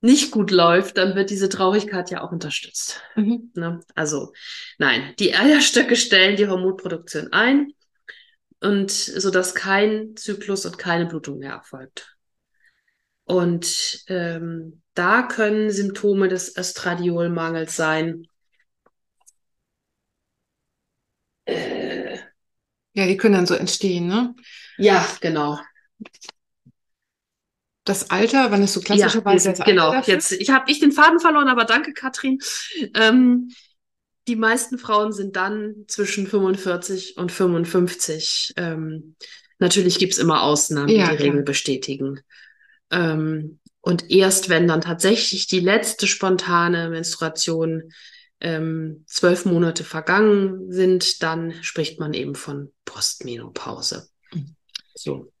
nicht 0.00 0.30
gut 0.30 0.52
läuft, 0.52 0.98
dann 0.98 1.16
wird 1.16 1.30
diese 1.30 1.48
Traurigkeit 1.48 2.10
ja 2.10 2.22
auch 2.22 2.30
unterstützt. 2.30 3.02
Mhm. 3.16 3.50
Ne? 3.54 3.80
Also 3.96 4.32
nein, 4.78 5.14
die 5.18 5.34
Eierstöcke 5.34 5.96
stellen 5.96 6.36
die 6.36 6.46
Hormonproduktion 6.46 7.32
ein 7.32 7.72
und 8.60 8.90
so 8.90 9.30
dass 9.30 9.54
kein 9.54 10.16
Zyklus 10.16 10.66
und 10.66 10.78
keine 10.78 11.06
Blutung 11.06 11.38
mehr 11.38 11.52
erfolgt. 11.52 12.16
Und 13.24 14.04
ähm, 14.08 14.82
da 14.94 15.22
können 15.22 15.70
Symptome 15.70 16.28
des 16.28 16.56
Östradiolmangels 16.56 17.76
sein. 17.76 18.26
Äh, 21.44 22.18
ja, 22.94 23.06
die 23.06 23.16
können 23.16 23.34
dann 23.34 23.46
so 23.46 23.54
entstehen, 23.54 24.06
ne? 24.06 24.34
Ja, 24.78 25.06
genau 25.20 25.58
das 27.88 28.10
Alter, 28.10 28.50
wann 28.50 28.62
ist 28.62 28.74
so 28.74 28.80
klassischerweise 28.80 29.48
ja, 29.48 29.54
das 29.54 29.66
Genau, 29.66 29.92
dafür? 29.92 30.14
jetzt 30.14 30.32
ich 30.32 30.50
habe 30.50 30.70
ich 30.70 30.78
den 30.78 30.92
Faden 30.92 31.20
verloren, 31.20 31.48
aber 31.48 31.64
danke 31.64 31.92
Katrin. 31.94 32.38
Ähm, 32.94 33.50
die 34.28 34.36
meisten 34.36 34.78
Frauen 34.78 35.12
sind 35.12 35.36
dann 35.36 35.84
zwischen 35.88 36.26
45 36.26 37.16
und 37.16 37.32
55. 37.32 38.54
Ähm, 38.56 39.16
natürlich 39.58 39.98
gibt's 39.98 40.18
immer 40.18 40.42
Ausnahmen, 40.42 40.88
die 40.88 40.96
ja, 40.96 41.10
die 41.10 41.16
klar. 41.16 41.28
Regel 41.28 41.42
bestätigen. 41.42 42.20
Ähm, 42.90 43.58
und 43.80 44.10
erst 44.10 44.50
wenn 44.50 44.68
dann 44.68 44.82
tatsächlich 44.82 45.46
die 45.46 45.60
letzte 45.60 46.06
spontane 46.06 46.90
Menstruation 46.90 47.90
ähm, 48.40 49.04
zwölf 49.06 49.46
Monate 49.46 49.82
vergangen 49.82 50.70
sind, 50.70 51.22
dann 51.22 51.54
spricht 51.62 51.98
man 51.98 52.12
eben 52.12 52.34
von 52.34 52.70
Postmenopause. 52.84 54.08
So. 54.94 55.32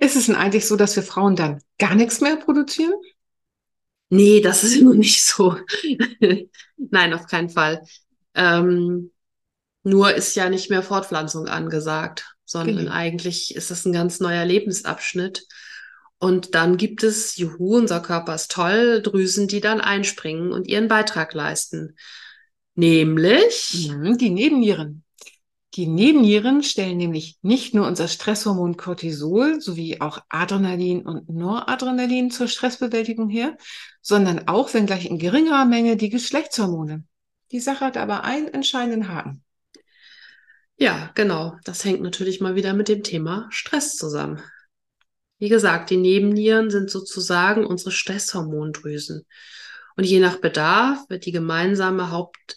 Ist 0.00 0.16
es 0.16 0.26
denn 0.26 0.34
eigentlich 0.34 0.66
so, 0.66 0.76
dass 0.76 0.96
wir 0.96 1.02
Frauen 1.02 1.36
dann 1.36 1.62
gar 1.78 1.94
nichts 1.94 2.20
mehr 2.20 2.36
produzieren? 2.36 2.94
Nee, 4.12 4.42
das 4.42 4.62
ist 4.62 4.78
nun 4.82 4.98
nicht 4.98 5.24
so. 5.24 5.56
Nein, 6.76 7.14
auf 7.14 7.26
keinen 7.26 7.48
Fall. 7.48 7.82
Ähm, 8.34 9.10
nur 9.84 10.14
ist 10.14 10.36
ja 10.36 10.50
nicht 10.50 10.68
mehr 10.68 10.82
Fortpflanzung 10.82 11.48
angesagt, 11.48 12.36
sondern 12.44 12.76
genau. 12.76 12.92
eigentlich 12.92 13.54
ist 13.54 13.70
es 13.70 13.86
ein 13.86 13.92
ganz 13.92 14.20
neuer 14.20 14.44
Lebensabschnitt. 14.44 15.46
Und 16.18 16.54
dann 16.54 16.76
gibt 16.76 17.02
es, 17.02 17.36
juhu, 17.36 17.78
unser 17.78 18.00
Körper 18.00 18.34
ist 18.34 18.50
toll, 18.50 19.00
Drüsen, 19.02 19.48
die 19.48 19.60
dann 19.60 19.80
einspringen 19.80 20.52
und 20.52 20.68
ihren 20.68 20.88
Beitrag 20.88 21.32
leisten. 21.32 21.96
Nämlich 22.74 23.88
mhm, 23.90 24.18
die 24.18 24.30
Nebennieren. 24.30 25.04
Die 25.74 25.86
Nebennieren 25.86 26.62
stellen 26.62 26.98
nämlich 26.98 27.38
nicht 27.40 27.72
nur 27.74 27.86
unser 27.86 28.06
Stresshormon 28.06 28.76
Cortisol 28.76 29.60
sowie 29.60 30.00
auch 30.00 30.18
Adrenalin 30.28 31.06
und 31.06 31.30
Noradrenalin 31.30 32.30
zur 32.30 32.46
Stressbewältigung 32.46 33.30
her, 33.30 33.56
sondern 34.02 34.48
auch, 34.48 34.74
wenn 34.74 34.84
gleich 34.84 35.06
in 35.06 35.18
geringerer 35.18 35.64
Menge, 35.64 35.96
die 35.96 36.10
Geschlechtshormone. 36.10 37.04
Die 37.52 37.60
Sache 37.60 37.86
hat 37.86 37.96
aber 37.96 38.24
einen 38.24 38.48
entscheidenden 38.48 39.08
Haken. 39.08 39.42
Ja, 40.76 41.10
genau. 41.14 41.56
Das 41.64 41.84
hängt 41.84 42.02
natürlich 42.02 42.40
mal 42.40 42.54
wieder 42.54 42.74
mit 42.74 42.88
dem 42.88 43.02
Thema 43.02 43.46
Stress 43.50 43.96
zusammen. 43.96 44.42
Wie 45.38 45.48
gesagt, 45.48 45.88
die 45.88 45.96
Nebennieren 45.96 46.70
sind 46.70 46.90
sozusagen 46.90 47.64
unsere 47.64 47.92
Stresshormondrüsen. 47.92 49.24
Und 49.96 50.04
je 50.04 50.20
nach 50.20 50.36
Bedarf 50.36 51.08
wird 51.08 51.24
die 51.24 51.32
gemeinsame 51.32 52.10
Haupt 52.10 52.56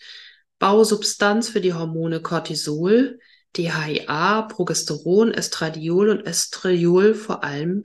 Bausubstanz 0.65 1.47
für 1.47 1.62
die 1.62 1.75
Hormone 1.75 2.23
Cortisol, 2.23 3.19
DHEA, 3.56 4.41
Progesteron, 4.41 5.32
Estradiol 5.32 6.10
und 6.10 6.25
Estriol 6.25 7.13
vor 7.13 7.43
allem 7.43 7.84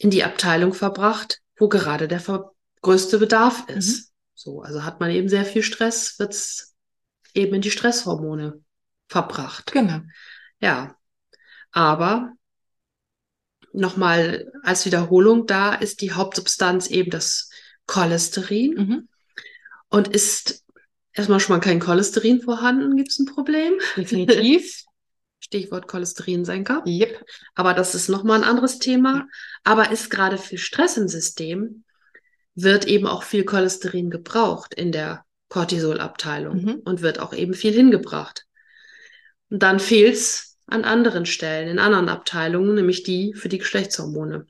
in 0.00 0.10
die 0.10 0.24
Abteilung 0.24 0.74
verbracht, 0.74 1.40
wo 1.56 1.68
gerade 1.68 2.08
der 2.08 2.20
größte 2.82 3.18
Bedarf 3.18 3.68
ist. 3.68 3.98
Mhm. 3.98 4.04
So, 4.34 4.62
also 4.62 4.82
hat 4.82 4.98
man 4.98 5.12
eben 5.12 5.28
sehr 5.28 5.44
viel 5.44 5.62
Stress, 5.62 6.18
wird's 6.18 6.74
eben 7.34 7.54
in 7.54 7.62
die 7.62 7.70
Stresshormone 7.70 8.64
verbracht. 9.06 9.70
Genau. 9.70 10.00
Ja. 10.58 10.96
Aber 11.70 12.32
nochmal 13.72 14.50
als 14.64 14.86
Wiederholung, 14.86 15.46
da 15.46 15.72
ist 15.72 16.00
die 16.00 16.10
Hauptsubstanz 16.10 16.88
eben 16.88 17.12
das 17.12 17.48
Cholesterin 17.86 18.74
mhm. 18.74 19.08
und 19.88 20.08
ist 20.08 20.65
erstmal 21.16 21.40
schon 21.40 21.56
mal 21.56 21.60
kein 21.60 21.80
Cholesterin 21.80 22.40
vorhanden, 22.40 22.96
gibt 22.96 23.10
es 23.10 23.18
ein 23.18 23.26
Problem. 23.26 23.74
Definitiv. 23.96 24.84
Stichwort 25.40 25.86
Cholesterinsenker. 25.86 26.82
Yep. 26.86 27.24
Aber 27.54 27.74
das 27.74 27.94
ist 27.94 28.08
nochmal 28.08 28.38
ein 28.42 28.48
anderes 28.48 28.78
Thema. 28.78 29.28
Aber 29.64 29.90
ist 29.90 30.10
gerade 30.10 30.38
viel 30.38 30.58
Stress 30.58 30.96
im 30.96 31.08
System, 31.08 31.84
wird 32.54 32.86
eben 32.86 33.06
auch 33.06 33.22
viel 33.22 33.44
Cholesterin 33.44 34.10
gebraucht 34.10 34.74
in 34.74 34.92
der 34.92 35.24
Cortisolabteilung 35.48 36.62
mhm. 36.62 36.74
und 36.84 37.02
wird 37.02 37.20
auch 37.20 37.32
eben 37.32 37.54
viel 37.54 37.72
hingebracht. 37.72 38.44
Und 39.50 39.62
dann 39.62 39.78
fehlt 39.78 40.14
es 40.14 40.56
an 40.66 40.84
anderen 40.84 41.26
Stellen, 41.26 41.68
in 41.68 41.78
anderen 41.78 42.08
Abteilungen, 42.08 42.74
nämlich 42.74 43.04
die 43.04 43.34
für 43.34 43.48
die 43.48 43.58
Geschlechtshormone. 43.58 44.46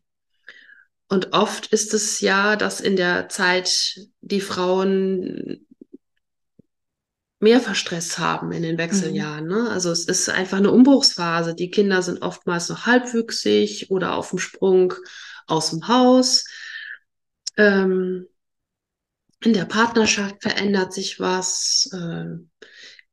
Und 1.09 1.33
oft 1.33 1.67
ist 1.67 1.95
es 1.95 2.21
ja, 2.21 2.57
dass 2.57 2.81
in 2.81 2.97
der 2.97 3.29
Zeit 3.29 4.01
die 4.23 4.41
Frauen 4.41 5.67
Mehrfachstress 7.47 8.19
haben 8.19 8.51
in 8.51 8.63
den 8.63 8.77
Wechseljahren. 8.77 9.45
Mhm. 9.45 9.51
Ne? 9.51 9.71
Also 9.71 9.93
es 9.93 10.05
ist 10.05 10.29
einfach 10.29 10.59
eine 10.59 10.73
Umbruchsphase. 10.73 11.55
Die 11.55 11.71
Kinder 11.71 12.03
sind 12.03 12.23
oftmals 12.23 12.69
noch 12.69 12.87
halbwüchsig 12.87 13.91
oder 13.91 14.15
auf 14.15 14.31
dem 14.31 14.41
Sprung 14.41 14.95
aus 15.47 15.71
dem 15.71 15.87
Haus. 15.87 16.45
Ähm, 17.57 18.27
in 19.45 19.53
der 19.53 19.65
Partnerschaft 19.65 20.43
verändert 20.43 20.93
sich 20.93 21.21
was, 21.21 21.89
äh, 21.93 22.25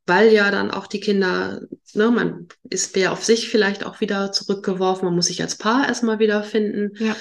weil 0.08 0.34
ja 0.34 0.50
dann 0.50 0.72
auch 0.72 0.88
die 0.88 1.00
Kinder, 1.00 1.62
ne, 1.94 2.10
man 2.10 2.48
ist 2.64 2.96
mehr 2.96 3.12
auf 3.12 3.24
sich 3.24 3.50
vielleicht 3.50 3.86
auch 3.86 4.02
wieder 4.02 4.32
zurückgeworfen, 4.32 5.06
man 5.06 5.16
muss 5.16 5.28
sich 5.28 5.44
als 5.44 5.58
Paar 5.58 5.88
erstmal 5.88 6.18
wiederfinden. 6.18 6.92
Ja. 6.98 7.16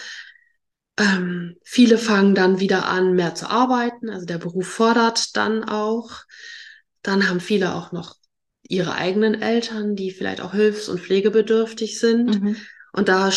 Ähm, 0.97 1.57
viele 1.63 1.99
fangen 1.99 2.35
dann 2.35 2.59
wieder 2.59 2.87
an, 2.87 3.13
mehr 3.15 3.35
zu 3.35 3.51
arbeiten, 3.51 4.09
also 4.09 4.25
der 4.25 4.39
Beruf 4.39 4.67
fordert 4.67 5.37
dann 5.37 5.63
auch. 5.65 6.23
Dann 7.03 7.29
haben 7.29 7.41
viele 7.41 7.75
auch 7.75 7.93
noch 7.93 8.17
ihre 8.63 8.95
eigenen 8.95 9.41
Eltern, 9.41 9.97
die 9.97 10.11
vielleicht 10.11 10.41
auch 10.41 10.53
hilfs- 10.53 10.89
und 10.89 11.01
pflegebedürftig 11.01 11.99
sind. 11.99 12.41
Mhm. 12.41 12.57
Und 12.93 13.09
da 13.09 13.31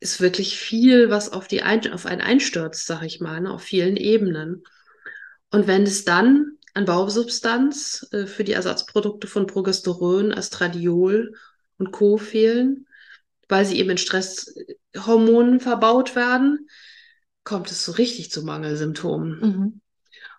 ist 0.00 0.20
wirklich 0.20 0.58
viel, 0.58 1.10
was 1.10 1.32
auf, 1.32 1.48
die 1.48 1.62
ein 1.62 1.92
auf 1.92 2.06
einen 2.06 2.20
einstürzt, 2.20 2.86
sag 2.86 3.02
ich 3.02 3.20
mal, 3.20 3.40
ne, 3.40 3.52
auf 3.52 3.62
vielen 3.62 3.96
Ebenen. 3.96 4.62
Und 5.50 5.66
wenn 5.66 5.82
es 5.82 6.04
dann 6.04 6.52
an 6.74 6.84
Bausubstanz 6.84 8.06
äh, 8.12 8.26
für 8.26 8.44
die 8.44 8.52
Ersatzprodukte 8.52 9.26
von 9.26 9.46
Progesteron, 9.46 10.32
Astradiol 10.32 11.34
und 11.78 11.90
Co. 11.90 12.18
fehlen, 12.18 12.86
weil 13.48 13.64
sie 13.64 13.78
eben 13.78 13.90
in 13.90 13.98
Stresshormonen 13.98 15.60
verbaut 15.60 16.14
werden, 16.14 16.68
kommt 17.44 17.70
es 17.70 17.84
so 17.84 17.92
richtig 17.92 18.30
zu 18.30 18.44
Mangelsymptomen. 18.44 19.40
Mhm. 19.40 19.80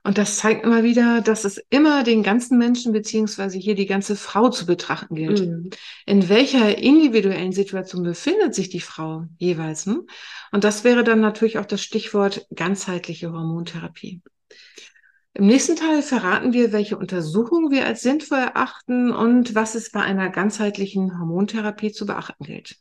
Und 0.04 0.18
das 0.18 0.38
zeigt 0.38 0.64
immer 0.66 0.84
wieder, 0.84 1.22
dass 1.22 1.46
es 1.46 1.62
immer 1.70 2.04
den 2.04 2.24
ganzen 2.24 2.58
Menschen 2.58 2.94
beziehungsweise 2.94 3.58
hier 3.58 3.76
die 3.76 3.86
ganze 3.86 4.16
Frau 4.16 4.50
zu 4.50 4.66
betrachten 4.66 5.16
gilt. 5.16 5.42
Mhm. 5.42 5.70
In 6.06 6.30
welcher 6.30 6.78
individuellen 6.78 7.52
Situation 7.52 8.04
befindet 8.04 8.56
sich 8.56 8.70
die 8.70 8.80
Frau 8.80 9.26
jeweils? 9.38 9.86
Hm? 9.86 10.08
Und 10.52 10.64
das 10.64 10.84
wäre 10.84 11.04
dann 11.04 11.20
natürlich 11.20 11.58
auch 11.58 11.66
das 11.66 11.82
Stichwort 11.82 12.48
ganzheitliche 12.56 13.32
Hormontherapie. 13.32 14.22
Im 15.34 15.46
nächsten 15.46 15.76
Teil 15.76 16.02
verraten 16.02 16.54
wir, 16.54 16.72
welche 16.72 16.98
Untersuchungen 16.98 17.72
wir 17.72 17.86
als 17.86 18.02
sinnvoll 18.02 18.40
erachten 18.40 19.12
und 19.12 19.54
was 19.56 19.76
es 19.76 19.92
bei 19.92 20.02
einer 20.02 20.30
ganzheitlichen 20.30 21.20
Hormontherapie 21.20 21.92
zu 21.92 22.06
beachten 22.06 22.44
gilt. 22.44 22.78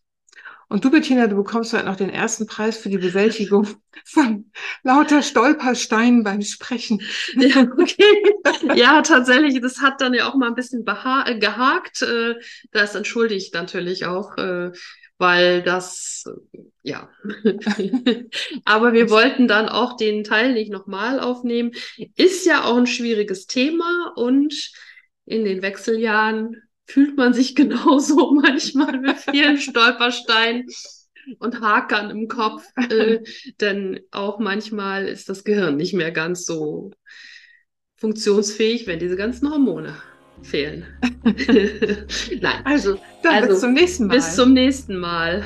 Und 0.71 0.85
du, 0.85 0.91
Bettina, 0.91 1.27
du 1.27 1.37
bekommst 1.37 1.73
heute 1.73 1.87
noch 1.87 1.97
den 1.97 2.11
ersten 2.11 2.47
Preis 2.47 2.77
für 2.77 2.91
die 2.91 2.99
Bewältigung 2.99 3.67
von 4.05 4.51
lauter 4.83 5.23
Stolpersteinen 5.23 6.23
beim 6.23 6.43
Sprechen. 6.43 7.01
Ja, 7.37 7.63
okay. 7.63 8.23
ja, 8.75 9.01
tatsächlich, 9.03 9.61
das 9.61 9.81
hat 9.81 10.01
dann 10.01 10.13
ja 10.13 10.29
auch 10.29 10.35
mal 10.35 10.49
ein 10.49 10.55
bisschen 10.55 10.85
äh, 10.87 11.39
gehakt. 11.39 12.03
Äh, 12.03 12.35
das 12.73 12.95
entschuldige 12.95 13.37
ich 13.37 13.53
natürlich 13.53 14.05
auch, 14.05 14.37
äh, 14.37 14.73
weil 15.17 15.63
das, 15.63 16.25
ja. 16.83 17.09
Aber 18.65 18.93
wir 18.93 19.09
wollten 19.11 19.49
dann 19.49 19.69
auch 19.69 19.97
den 19.97 20.23
Teil 20.23 20.53
nicht 20.53 20.71
nochmal 20.71 21.19
aufnehmen. 21.19 21.73
Ist 22.17 22.45
ja 22.45 22.65
auch 22.65 22.77
ein 22.77 22.87
schwieriges 22.87 23.47
Thema 23.47 24.13
und 24.17 24.73
in 25.25 25.45
den 25.45 25.63
Wechseljahren 25.63 26.68
fühlt 26.89 27.17
man 27.17 27.35
sich 27.35 27.55
genauso 27.55 28.33
manchmal 28.33 28.99
mit 28.99 29.19
vielen 29.19 29.59
Stolpersteinen 29.59 30.67
und 31.39 31.61
Hakern 31.61 32.11
im 32.11 32.27
Kopf, 32.27 32.65
äh, 32.91 33.21
denn 33.61 34.01
auch 34.11 34.39
manchmal 34.39 35.07
ist 35.07 35.29
das 35.29 35.45
Gehirn 35.45 35.77
nicht 35.77 35.93
mehr 35.93 36.11
ganz 36.11 36.47
so 36.47 36.91
funktionsfähig, 37.97 38.87
wenn 38.87 38.99
diese 38.99 39.17
ganzen 39.17 39.51
Hormone 39.51 39.95
fehlen. 40.43 40.87
Nein. 42.41 42.61
Also, 42.65 42.99
dann 43.25 43.35
Also, 43.35 43.49
bis 43.49 43.61
zum 43.61 43.73
nächsten 43.73 44.07
Mal. 44.07 44.15
Bis 44.15 44.37
zum 44.37 44.53
nächsten 44.53 44.97
Mal. 44.97 45.45